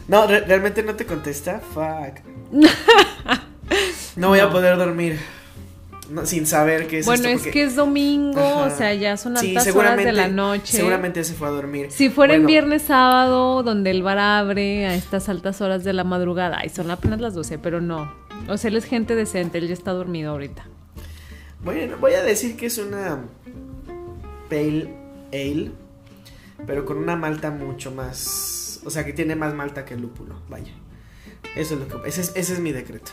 [0.07, 1.61] No, re- realmente no te contesta.
[1.73, 2.19] Fuck.
[4.17, 5.19] No voy a poder dormir.
[6.11, 8.67] no, sin saber qué es Bueno, esto, es porque- que es domingo, Ajá.
[8.67, 10.77] o sea, ya son Sí, altas horas seguramente, de la noche.
[10.77, 11.87] Seguramente se fue a dormir.
[11.91, 15.95] Si fuera en Bueno, viernes sábado, donde el bar abre a estas altas horas de
[15.95, 18.13] la madrugada, ay, son apenas las 12, pero no.
[18.49, 20.67] O sea, él es gente decente, él ya está dormido ahorita.
[21.65, 23.21] Bueno, voy a decir que es una
[24.49, 24.95] pale
[25.33, 25.71] ale,
[26.67, 30.35] pero con una malta mucho más, o sea, que tiene más malta que el lúpulo,
[30.49, 30.73] vaya.
[31.55, 33.13] Eso es lo que ese es, ese es mi decreto.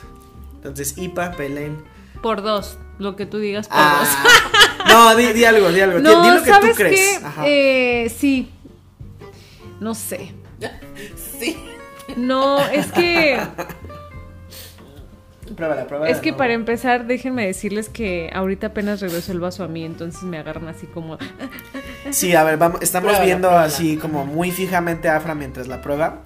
[0.56, 1.76] Entonces, IPA, pale ale.
[2.22, 4.04] Por dos, lo que tú digas por Ah,
[4.89, 6.00] no, di, di algo, di algo.
[6.02, 6.04] dos.
[6.10, 7.24] di, No, di lo que ¿sabes tú crees.
[7.24, 7.43] Ajá.
[7.47, 8.52] Eh, sí.
[9.80, 10.34] No sé.
[11.39, 11.56] Sí.
[12.18, 13.39] No, es que
[15.56, 19.68] Pruébala, pruébala es que para empezar, déjenme decirles que ahorita apenas regresó el vaso a
[19.68, 21.18] mí, entonces me agarran así como
[22.12, 23.68] Sí, a ver, vamos, estamos Pruébala, viendo pruébala.
[23.68, 26.24] así como muy fijamente a Afra mientras la prueba.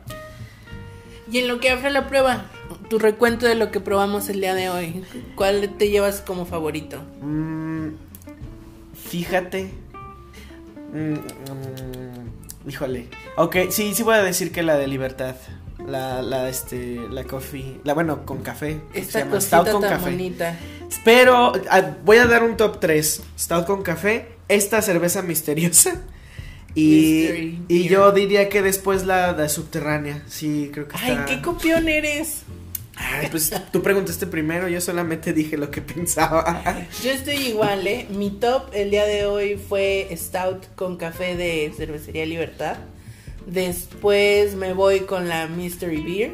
[1.32, 2.46] Y en lo que Afra la prueba,
[2.90, 5.04] tu recuento de lo que probamos el día de hoy.
[5.36, 7.02] ¿Cuál te llevas como favorito?
[7.22, 7.90] Mm,
[9.10, 9.72] fíjate.
[10.94, 13.08] Mm, mm, híjole.
[13.38, 15.36] Ok, sí, sí voy a decir que la de libertad.
[15.88, 17.82] La, la, este, la coffee.
[17.84, 18.80] La, bueno, con café.
[18.94, 20.12] se Esta llama cosita Stout con tan café.
[20.12, 20.58] bonita.
[21.04, 23.22] Pero ah, voy a dar un top 3.
[23.38, 24.30] Stout con café.
[24.48, 26.02] Esta cerveza misteriosa.
[26.76, 27.92] Y, Mystery y beer.
[27.92, 30.24] yo diría que después la, la subterránea.
[30.28, 31.26] Sí, creo que Ay, está.
[31.26, 32.42] qué copión eres.
[32.96, 36.64] Ay, pues tú preguntaste primero, yo solamente dije lo que pensaba.
[37.04, 38.08] Yo estoy igual, ¿eh?
[38.10, 42.78] Mi top el día de hoy fue Stout con café de Cervecería Libertad.
[43.46, 46.32] Después me voy con la Mystery Beer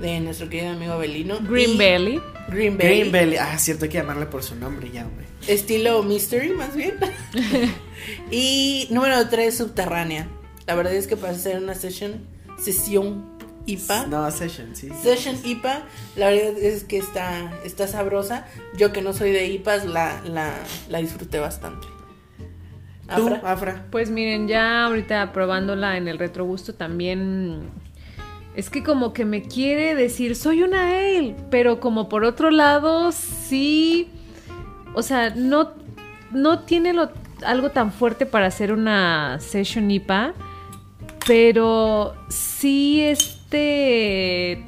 [0.00, 1.38] de nuestro querido amigo Belino.
[1.40, 2.20] Green Y- Belly.
[2.48, 2.98] Green Belly.
[3.00, 3.36] Green Belly.
[3.36, 5.24] Ah, cierto, hay que llamarle por su nombre ya, hombre.
[5.46, 6.94] Estilo Mystery, más bien.
[8.30, 10.28] y número 3, Subterránea.
[10.66, 12.26] La verdad es que para hacer una session,
[12.62, 13.24] sesión
[13.66, 14.06] IPA.
[14.08, 14.88] No, Session, sí.
[15.02, 15.84] Session IPA,
[16.16, 18.46] la verdad es que está, está sabrosa.
[18.76, 20.54] Yo que no soy de IPAs, la, la,
[20.88, 21.86] la disfruté bastante.
[23.16, 23.52] ¿Tú, Afra.
[23.52, 23.86] Afra?
[23.90, 27.60] Pues miren, ya ahorita probándola en el retrogusto también
[28.56, 33.10] es que como que me quiere decir soy una ale, pero como por otro lado
[33.12, 34.08] sí,
[34.94, 35.72] o sea, no
[36.30, 37.10] no tiene lo-
[37.44, 40.32] algo tan fuerte para hacer una session IPA,
[41.26, 44.64] pero sí este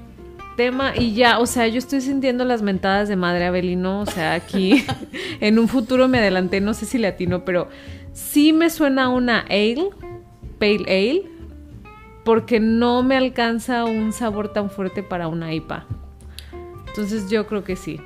[0.57, 4.33] tema y ya, o sea, yo estoy sintiendo las mentadas de madre Abelino, o sea,
[4.35, 4.85] aquí
[5.41, 7.69] en un futuro me adelanté, no sé si le atino, pero
[8.17, 9.91] sí me suena una ale,
[10.59, 11.23] pale ale,
[12.25, 15.87] porque no me alcanza un sabor tan fuerte para una IPA.
[16.89, 18.01] Entonces yo creo que sí.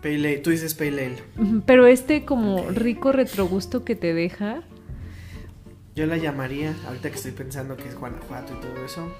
[0.00, 1.22] Pale Ale, tú dices Pale Ale.
[1.66, 4.62] Pero este como rico retrogusto que te deja,
[5.96, 9.12] Yo la llamaría, ahorita que estoy pensando que es Guanajuato y todo eso.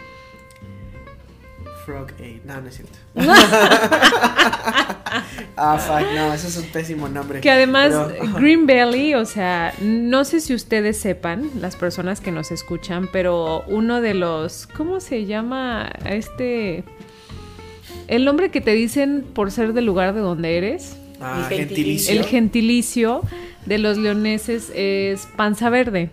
[1.84, 2.40] Frog Ale.
[2.44, 2.98] No, no es cierto.
[5.56, 7.40] ah, fuck, no, eso es un pésimo nombre.
[7.40, 12.30] Que además Pero- Green Belly, o sea, no sé si ustedes sepan, las personas que
[12.32, 16.84] nos escuchan, pero uno de los, ¿cómo se llama este?
[18.06, 22.14] El nombre que te dicen por ser del lugar de donde eres, Ah, El gentilicio.
[22.14, 23.22] el gentilicio
[23.66, 26.10] de los leoneses es panza verde.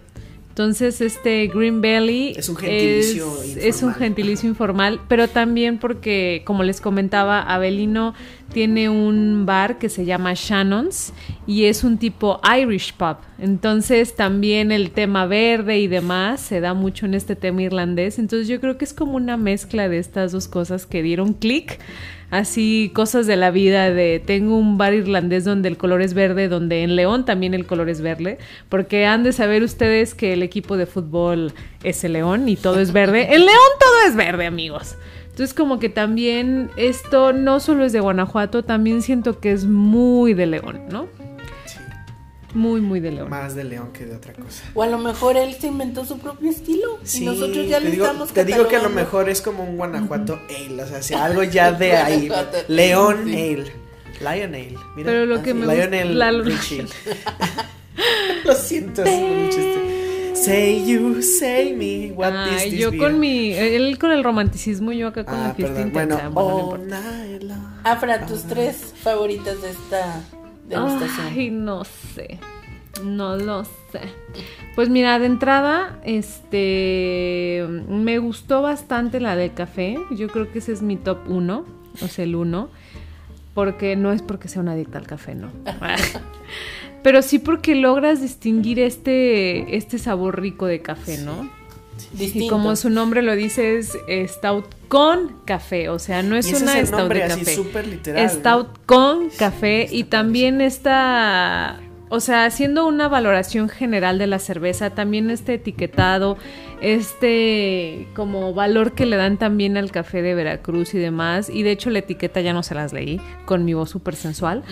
[0.49, 3.67] Entonces, este Green Belly Es un gentilicio es, informal.
[3.67, 8.15] es un gentilicio informal, pero también porque, como les comentaba, Abelino
[8.51, 11.13] tiene un bar que se llama Shannon's
[11.45, 13.17] y es un tipo Irish pub.
[13.37, 18.17] Entonces, también el tema verde y demás se da mucho en este tema irlandés.
[18.19, 21.79] Entonces, yo creo que es como una mezcla de estas dos cosas que dieron clic
[22.31, 26.47] así cosas de la vida de tengo un bar irlandés donde el color es verde,
[26.47, 28.37] donde en León también el color es verde,
[28.69, 32.79] porque han de saber ustedes que el equipo de fútbol es el León y todo
[32.79, 33.33] es verde.
[33.33, 34.97] En León todo es verde, amigos.
[35.35, 40.33] Entonces como que también esto no solo es de Guanajuato, también siento que es muy
[40.33, 41.07] de León, ¿no?
[41.65, 41.75] Sí,
[42.53, 43.29] Muy, muy de León.
[43.29, 44.63] más de león que de otra cosa.
[44.73, 46.99] O a lo mejor él se inventó su propio estilo.
[47.03, 49.41] Sí, y nosotros ya te le digo, estamos te digo que a lo mejor es
[49.41, 52.29] como un Guanajuato Ale, o sea, si algo ya de ahí.
[52.69, 53.33] León sí.
[53.33, 53.71] Ale.
[54.21, 54.77] Lion Ale.
[54.95, 55.11] Mira.
[55.11, 55.99] Pero lo que me Lion gusta...
[55.99, 56.85] Ale la- Richie.
[58.45, 59.81] lo siento, es un chiste.
[60.45, 63.01] Say you, say me, what is Ay, this yo beer?
[63.03, 63.53] con mi...
[63.53, 65.87] Él con el romanticismo, yo acá con Ah, la fiesta perdón.
[66.03, 66.29] intensa.
[66.29, 66.95] Bueno, Bueno,
[67.41, 67.79] no.
[67.83, 70.21] Afra, tus tres favoritas de esta
[70.67, 71.27] degustación.
[71.31, 72.39] Ay, no sé.
[73.03, 74.01] No lo sé.
[74.75, 77.65] Pues mira, de entrada, este.
[77.89, 79.97] Me gustó bastante la de café.
[80.11, 81.65] Yo creo que ese es mi top 1.
[82.01, 82.69] O sea, el 1.
[83.53, 85.49] Porque no es porque sea una adicta al café, no.
[87.05, 91.47] Pero sí porque logras distinguir este, este sabor rico de café, ¿no?
[92.13, 92.45] Distinto.
[92.45, 93.95] Y como su nombre lo dice, es
[94.25, 95.89] stout con café.
[95.89, 97.55] O sea, no es ese una es el stout nombre de café.
[97.55, 101.79] súper literal, Stout con café y también está,
[102.09, 106.37] o sea, haciendo una valoración general de la cerveza, también este etiquetado,
[106.81, 111.49] este como valor que le dan también al café de Veracruz y demás.
[111.49, 114.63] Y de hecho la etiqueta ya no se las leí con mi voz súper sensual,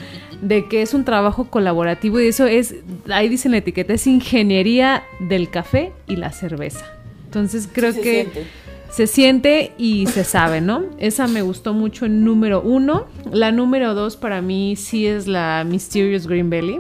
[0.42, 2.76] de que es un trabajo colaborativo y eso es,
[3.10, 6.86] ahí dice en la etiqueta, es ingeniería del café y la cerveza.
[7.26, 8.48] Entonces creo Sí se que siente.
[8.92, 10.84] se siente y se sabe, ¿no?
[11.00, 13.08] Esa me gustó mucho en número uno.
[13.32, 16.80] La número dos para mí sí es la Mysterious Green Belly.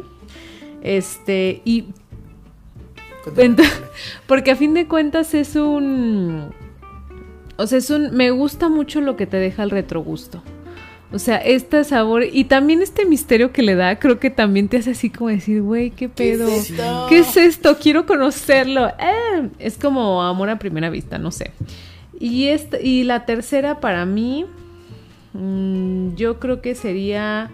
[0.83, 1.85] Este, y
[4.27, 6.51] porque a fin de cuentas es un.
[7.57, 8.15] O sea, es un.
[8.15, 10.43] Me gusta mucho lo que te deja el retrogusto.
[11.13, 14.77] O sea, este sabor y también este misterio que le da, creo que también te
[14.77, 16.47] hace así como decir, güey, qué ¿Qué es pedo.
[16.49, 17.05] esto?
[17.07, 17.77] ¿Qué es esto?
[17.79, 18.87] Quiero conocerlo.
[18.87, 21.51] Eh, es como amor a primera vista, no sé.
[22.19, 24.47] Y, esta, y la tercera para mí,
[25.33, 27.51] mm, yo creo que sería,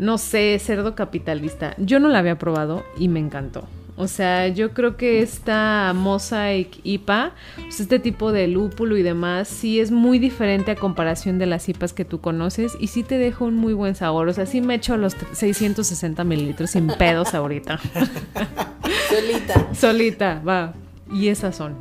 [0.00, 1.74] no sé, cerdo capitalista.
[1.76, 3.68] Yo no la había probado y me encantó.
[3.96, 9.46] O sea, yo creo que esta Mosaic IPA, pues este tipo de lúpulo y demás,
[9.46, 13.18] sí es muy diferente a comparación de las IPAs que tú conoces y sí te
[13.18, 14.26] deja un muy buen sabor.
[14.28, 17.78] O sea, sí me echo los 660 mililitros sin pedos ahorita.
[19.10, 19.68] Solita.
[19.74, 20.72] Solita, va.
[21.12, 21.74] Y esas son.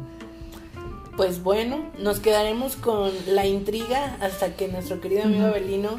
[1.15, 5.91] Pues bueno, nos quedaremos con la intriga hasta que nuestro querido amigo Abelino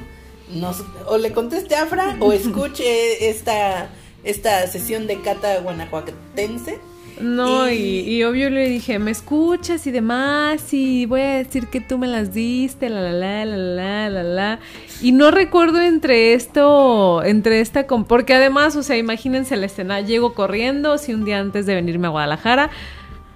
[0.55, 3.89] nos o le conteste a Afra o escuche esta,
[4.25, 6.79] esta sesión de cata guanajuatense.
[7.21, 11.67] No, y, Y- y obvio le dije, me escuchas y demás, y voy a decir
[11.67, 14.59] que tú me las diste, la la la la la la la.
[15.03, 20.01] Y no recuerdo entre esto, entre esta, com- porque además, o sea, imagínense la escena,
[20.01, 22.71] llego corriendo, si un día antes de venirme a Guadalajara,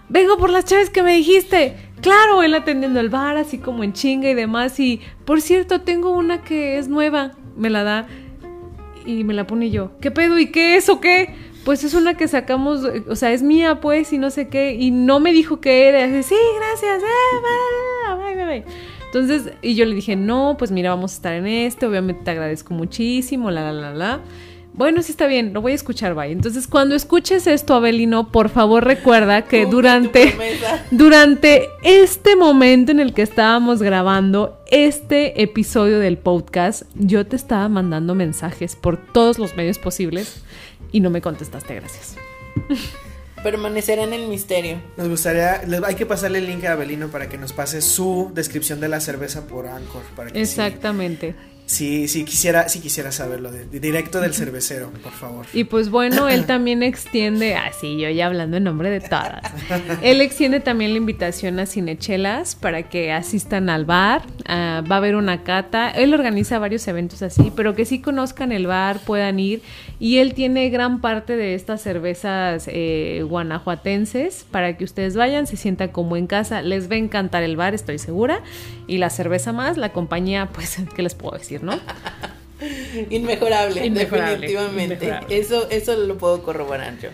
[0.09, 1.77] vengo por las chaves que me dijiste.
[2.05, 4.79] Claro, él atendiendo el bar, así como en chinga y demás.
[4.79, 8.07] Y por cierto, tengo una que es nueva, me la da
[9.07, 9.93] y me la pone yo.
[10.03, 10.39] ¿Qué pedo?
[10.39, 11.35] ¿Y qué es o qué?
[11.65, 14.75] Pues es una que sacamos, o sea, es mía, pues, y no sé qué.
[14.75, 16.05] Y no me dijo que era.
[16.05, 17.03] Así, sí, gracias.
[18.07, 18.65] ah, bye, bye, bye".
[19.07, 21.87] Entonces, y yo le dije, no, pues mira, vamos a estar en este.
[21.87, 24.21] Obviamente te agradezco muchísimo, la, la, la, la.
[24.77, 26.33] Bueno, sí está bien, lo voy a escuchar, bye.
[26.33, 30.35] Entonces, cuando escuches esto, Abelino, por favor recuerda que durante,
[30.91, 37.69] durante este momento en el que estábamos grabando este episodio del podcast, yo te estaba
[37.69, 40.43] mandando mensajes por todos los medios posibles
[40.91, 42.17] y no me contestaste, gracias.
[43.43, 44.81] Permanecerá en el misterio.
[44.97, 48.31] Nos gustaría, les- hay que pasarle el link a Abelino para que nos pase su
[48.35, 50.03] descripción de la cerveza por Anchor.
[50.17, 51.33] Para que Exactamente.
[51.39, 55.47] Sí, sí, quisiera, sí quisiera saberlo, de, de directo del cervecero, por favor.
[55.53, 59.43] Y pues bueno, él también extiende, así yo ya hablando en nombre de todas,
[60.03, 64.99] él extiende también la invitación a Cinechelas para que asistan al bar, ah, va a
[64.99, 69.39] haber una cata, él organiza varios eventos así, pero que sí conozcan el bar, puedan
[69.39, 69.63] ir,
[69.99, 75.57] y él tiene gran parte de estas cervezas eh, guanajuatenses para que ustedes vayan, se
[75.57, 78.43] sientan como en casa, les va a encantar el bar, estoy segura,
[78.87, 81.79] y la cerveza más, la compañía, pues, ¿qué les puedo decir, no?
[83.11, 85.05] Inmejorable, Inmejorable, definitivamente.
[85.05, 85.39] inmejorable.
[85.39, 87.11] Eso, eso lo puedo corroborar yo.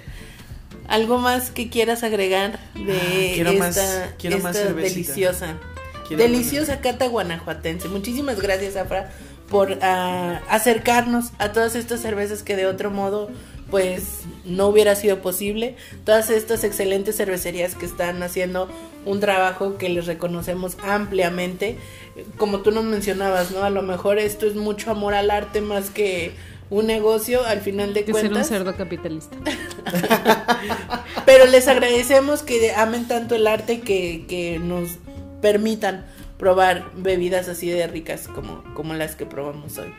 [0.89, 5.57] ¿Algo más que quieras agregar de Ah, quiero esta, más- quiero esta más deliciosa,
[6.09, 7.89] Quiero deliciosa cata guanajuatense?
[7.89, 9.11] Muchísimas gracias, Afra,
[9.49, 13.31] por ah, acercarnos a todas estas cervezas que de otro modo
[13.71, 15.77] pues no hubiera sido posible.
[16.05, 18.69] Todas estas excelentes cervecerías que están haciendo
[19.07, 21.77] un trabajo que les reconocemos ampliamente.
[22.37, 23.63] Como tú nos mencionabas, ¿no?
[23.63, 26.33] A lo mejor esto es mucho amor al arte más que
[26.71, 28.49] un negocio al final de Que ser un cuentas.
[28.49, 29.37] cerdo capitalista.
[31.27, 34.91] Pero les agradecemos que amen tanto el arte que, que nos
[35.41, 36.07] permitan
[36.39, 39.93] probar bebidas así de ricas como, como las que probamos hoy.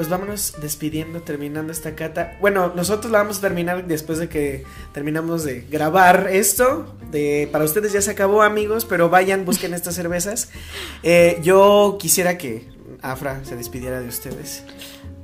[0.00, 2.38] Pues vámonos despidiendo, terminando esta cata.
[2.40, 6.96] Bueno, nosotros la vamos a terminar después de que terminamos de grabar esto.
[7.10, 10.48] De, para ustedes ya se acabó, amigos, pero vayan, busquen estas cervezas.
[11.02, 12.66] Eh, yo quisiera que
[13.02, 14.64] Afra se despidiera de ustedes.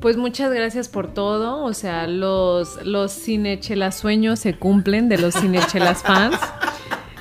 [0.00, 1.64] Pues muchas gracias por todo.
[1.64, 6.36] O sea, los, los cinechelas sueños se cumplen de los cinechelas fans.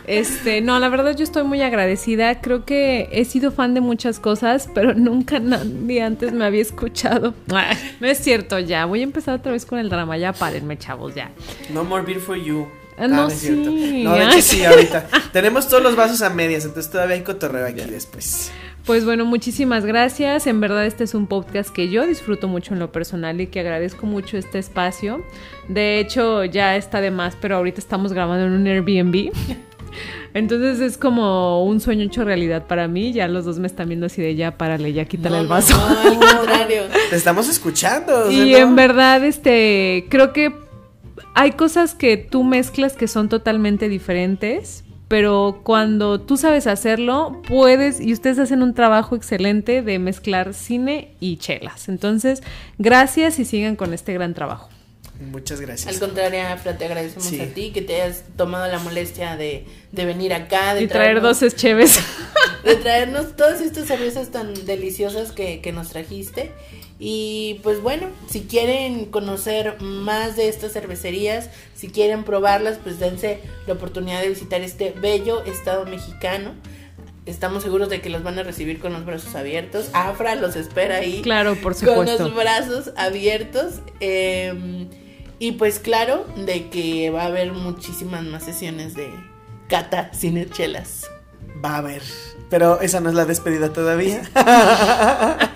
[0.08, 2.42] Este, no, la verdad yo estoy muy agradecida.
[2.42, 7.34] Creo que he sido fan de muchas cosas, pero nunca nadie antes me había escuchado.
[7.54, 8.86] Ay, No es cierto, ya.
[8.86, 10.18] Voy a empezar otra vez con el drama.
[10.18, 11.32] Ya párenme, chavos, ya.
[11.74, 12.68] No more beer for you.
[12.98, 13.70] Ah, no, es cierto.
[13.72, 14.04] sí.
[14.04, 15.08] No, de hecho sí, ahorita.
[15.34, 18.52] Tenemos todos los vasos a medias, entonces todavía hay cotorreo aquí después.
[18.86, 20.46] Pues bueno, muchísimas gracias.
[20.48, 23.60] En verdad este es un podcast que yo disfruto mucho en lo personal y que
[23.60, 25.26] agradezco mucho este espacio.
[25.68, 29.32] De hecho, ya está de más, pero ahorita estamos grabando en un Airbnb.
[30.34, 33.14] Entonces es como un sueño hecho realidad para mí.
[33.14, 35.76] Ya los dos me están viendo así de ya, párale, ya quítale No, el vaso.
[35.78, 36.84] no, al contrario.
[37.10, 38.28] Te estamos escuchando.
[38.28, 38.58] o sea, Y ¿no?
[38.58, 40.54] en verdad, este, creo que
[41.34, 48.00] hay cosas que tú mezclas que son totalmente diferentes, pero cuando tú sabes hacerlo, puedes,
[48.02, 51.90] y ustedes hacen un trabajo excelente de mezclar cine y chelas.
[51.90, 52.42] Entonces,
[52.80, 54.70] gracias y sigan con este gran trabajo.
[55.20, 55.94] Muchas gracias.
[55.94, 57.40] Al contrario, Afra, te agradecemos Sí.
[57.40, 61.22] a ti que te hayas tomado la molestia de, de venir acá, de y traer
[61.22, 62.00] dos cheves.
[62.66, 66.52] de traernos todas estas cervezas tan deliciosas que, que nos trajiste.
[67.00, 73.40] Y pues bueno, si quieren conocer más de estas cervecerías, si quieren probarlas, pues dense
[73.68, 76.54] la oportunidad de visitar este bello estado mexicano.
[77.26, 79.90] Estamos seguros de que los van a recibir con los brazos abiertos.
[79.94, 81.22] Afra los espera ahí.
[81.22, 82.28] claro, por Con supuesto.
[82.28, 83.76] los brazos abiertos.
[84.00, 84.88] eh,
[85.40, 89.10] y pues claro, de que va a haber muchísimas más sesiones de
[89.68, 91.10] cata sin chelas.
[91.64, 92.02] Va a haber.
[92.50, 94.22] Pero esa no es la despedida todavía.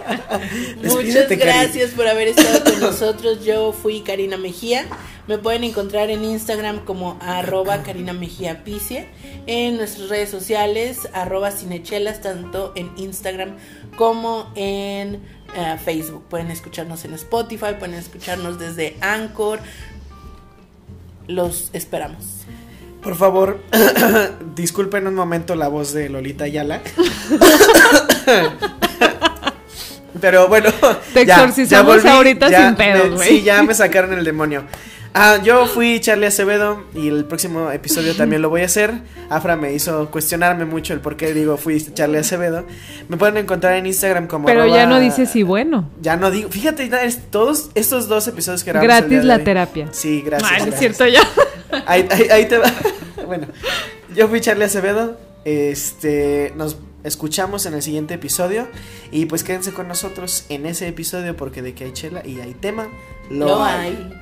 [0.83, 1.35] Muchas Cari.
[1.35, 3.45] gracias por haber estado con nosotros.
[3.45, 4.85] Yo fui Karina Mejía.
[5.27, 9.07] Me pueden encontrar en Instagram como arroba Karina Mejía Picie.
[9.45, 13.57] En nuestras redes sociales, arroba cinechelas, tanto en Instagram
[13.95, 15.21] como en
[15.55, 16.25] eh, Facebook.
[16.29, 19.59] Pueden escucharnos en Spotify, pueden escucharnos desde Anchor.
[21.27, 22.45] Los esperamos.
[23.01, 23.63] Por favor,
[24.55, 26.81] disculpen un momento la voz de Lolita Ayala.
[30.19, 30.69] Pero bueno,
[31.13, 33.29] Te exorcizamos ahorita sin pedos, güey.
[33.29, 34.65] Sí, ya me sacaron el demonio.
[35.13, 38.93] Ah, yo fui Charlie Acevedo y el próximo episodio también lo voy a hacer.
[39.29, 42.65] Afra me hizo cuestionarme mucho el por qué digo fui Charlie Acevedo.
[43.09, 45.89] Me pueden encontrar en Instagram como Pero ya no dices si bueno.
[46.01, 49.43] Ya no digo, fíjate, ya es- todos estos dos episodios que grabamos Gratis la hoy.
[49.43, 49.87] terapia.
[49.91, 50.51] Sí, gracias.
[50.53, 51.21] Ay, no es cierto ya.
[51.87, 52.67] Ahí, ahí- ahí te va.
[53.25, 53.45] Bueno,
[54.15, 55.17] yo fui Charlie Acevedo.
[55.45, 58.67] Este, nos escuchamos en el siguiente episodio.
[59.11, 62.53] Y pues quédense con nosotros en ese episodio porque de que hay chela y hay
[62.53, 62.87] tema,
[63.29, 63.87] lo, Lo hay.
[63.89, 64.13] hay.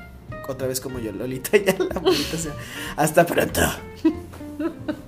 [0.48, 2.54] Otra vez como yo, Lolita, ya la sea.
[2.96, 3.62] Hasta pronto.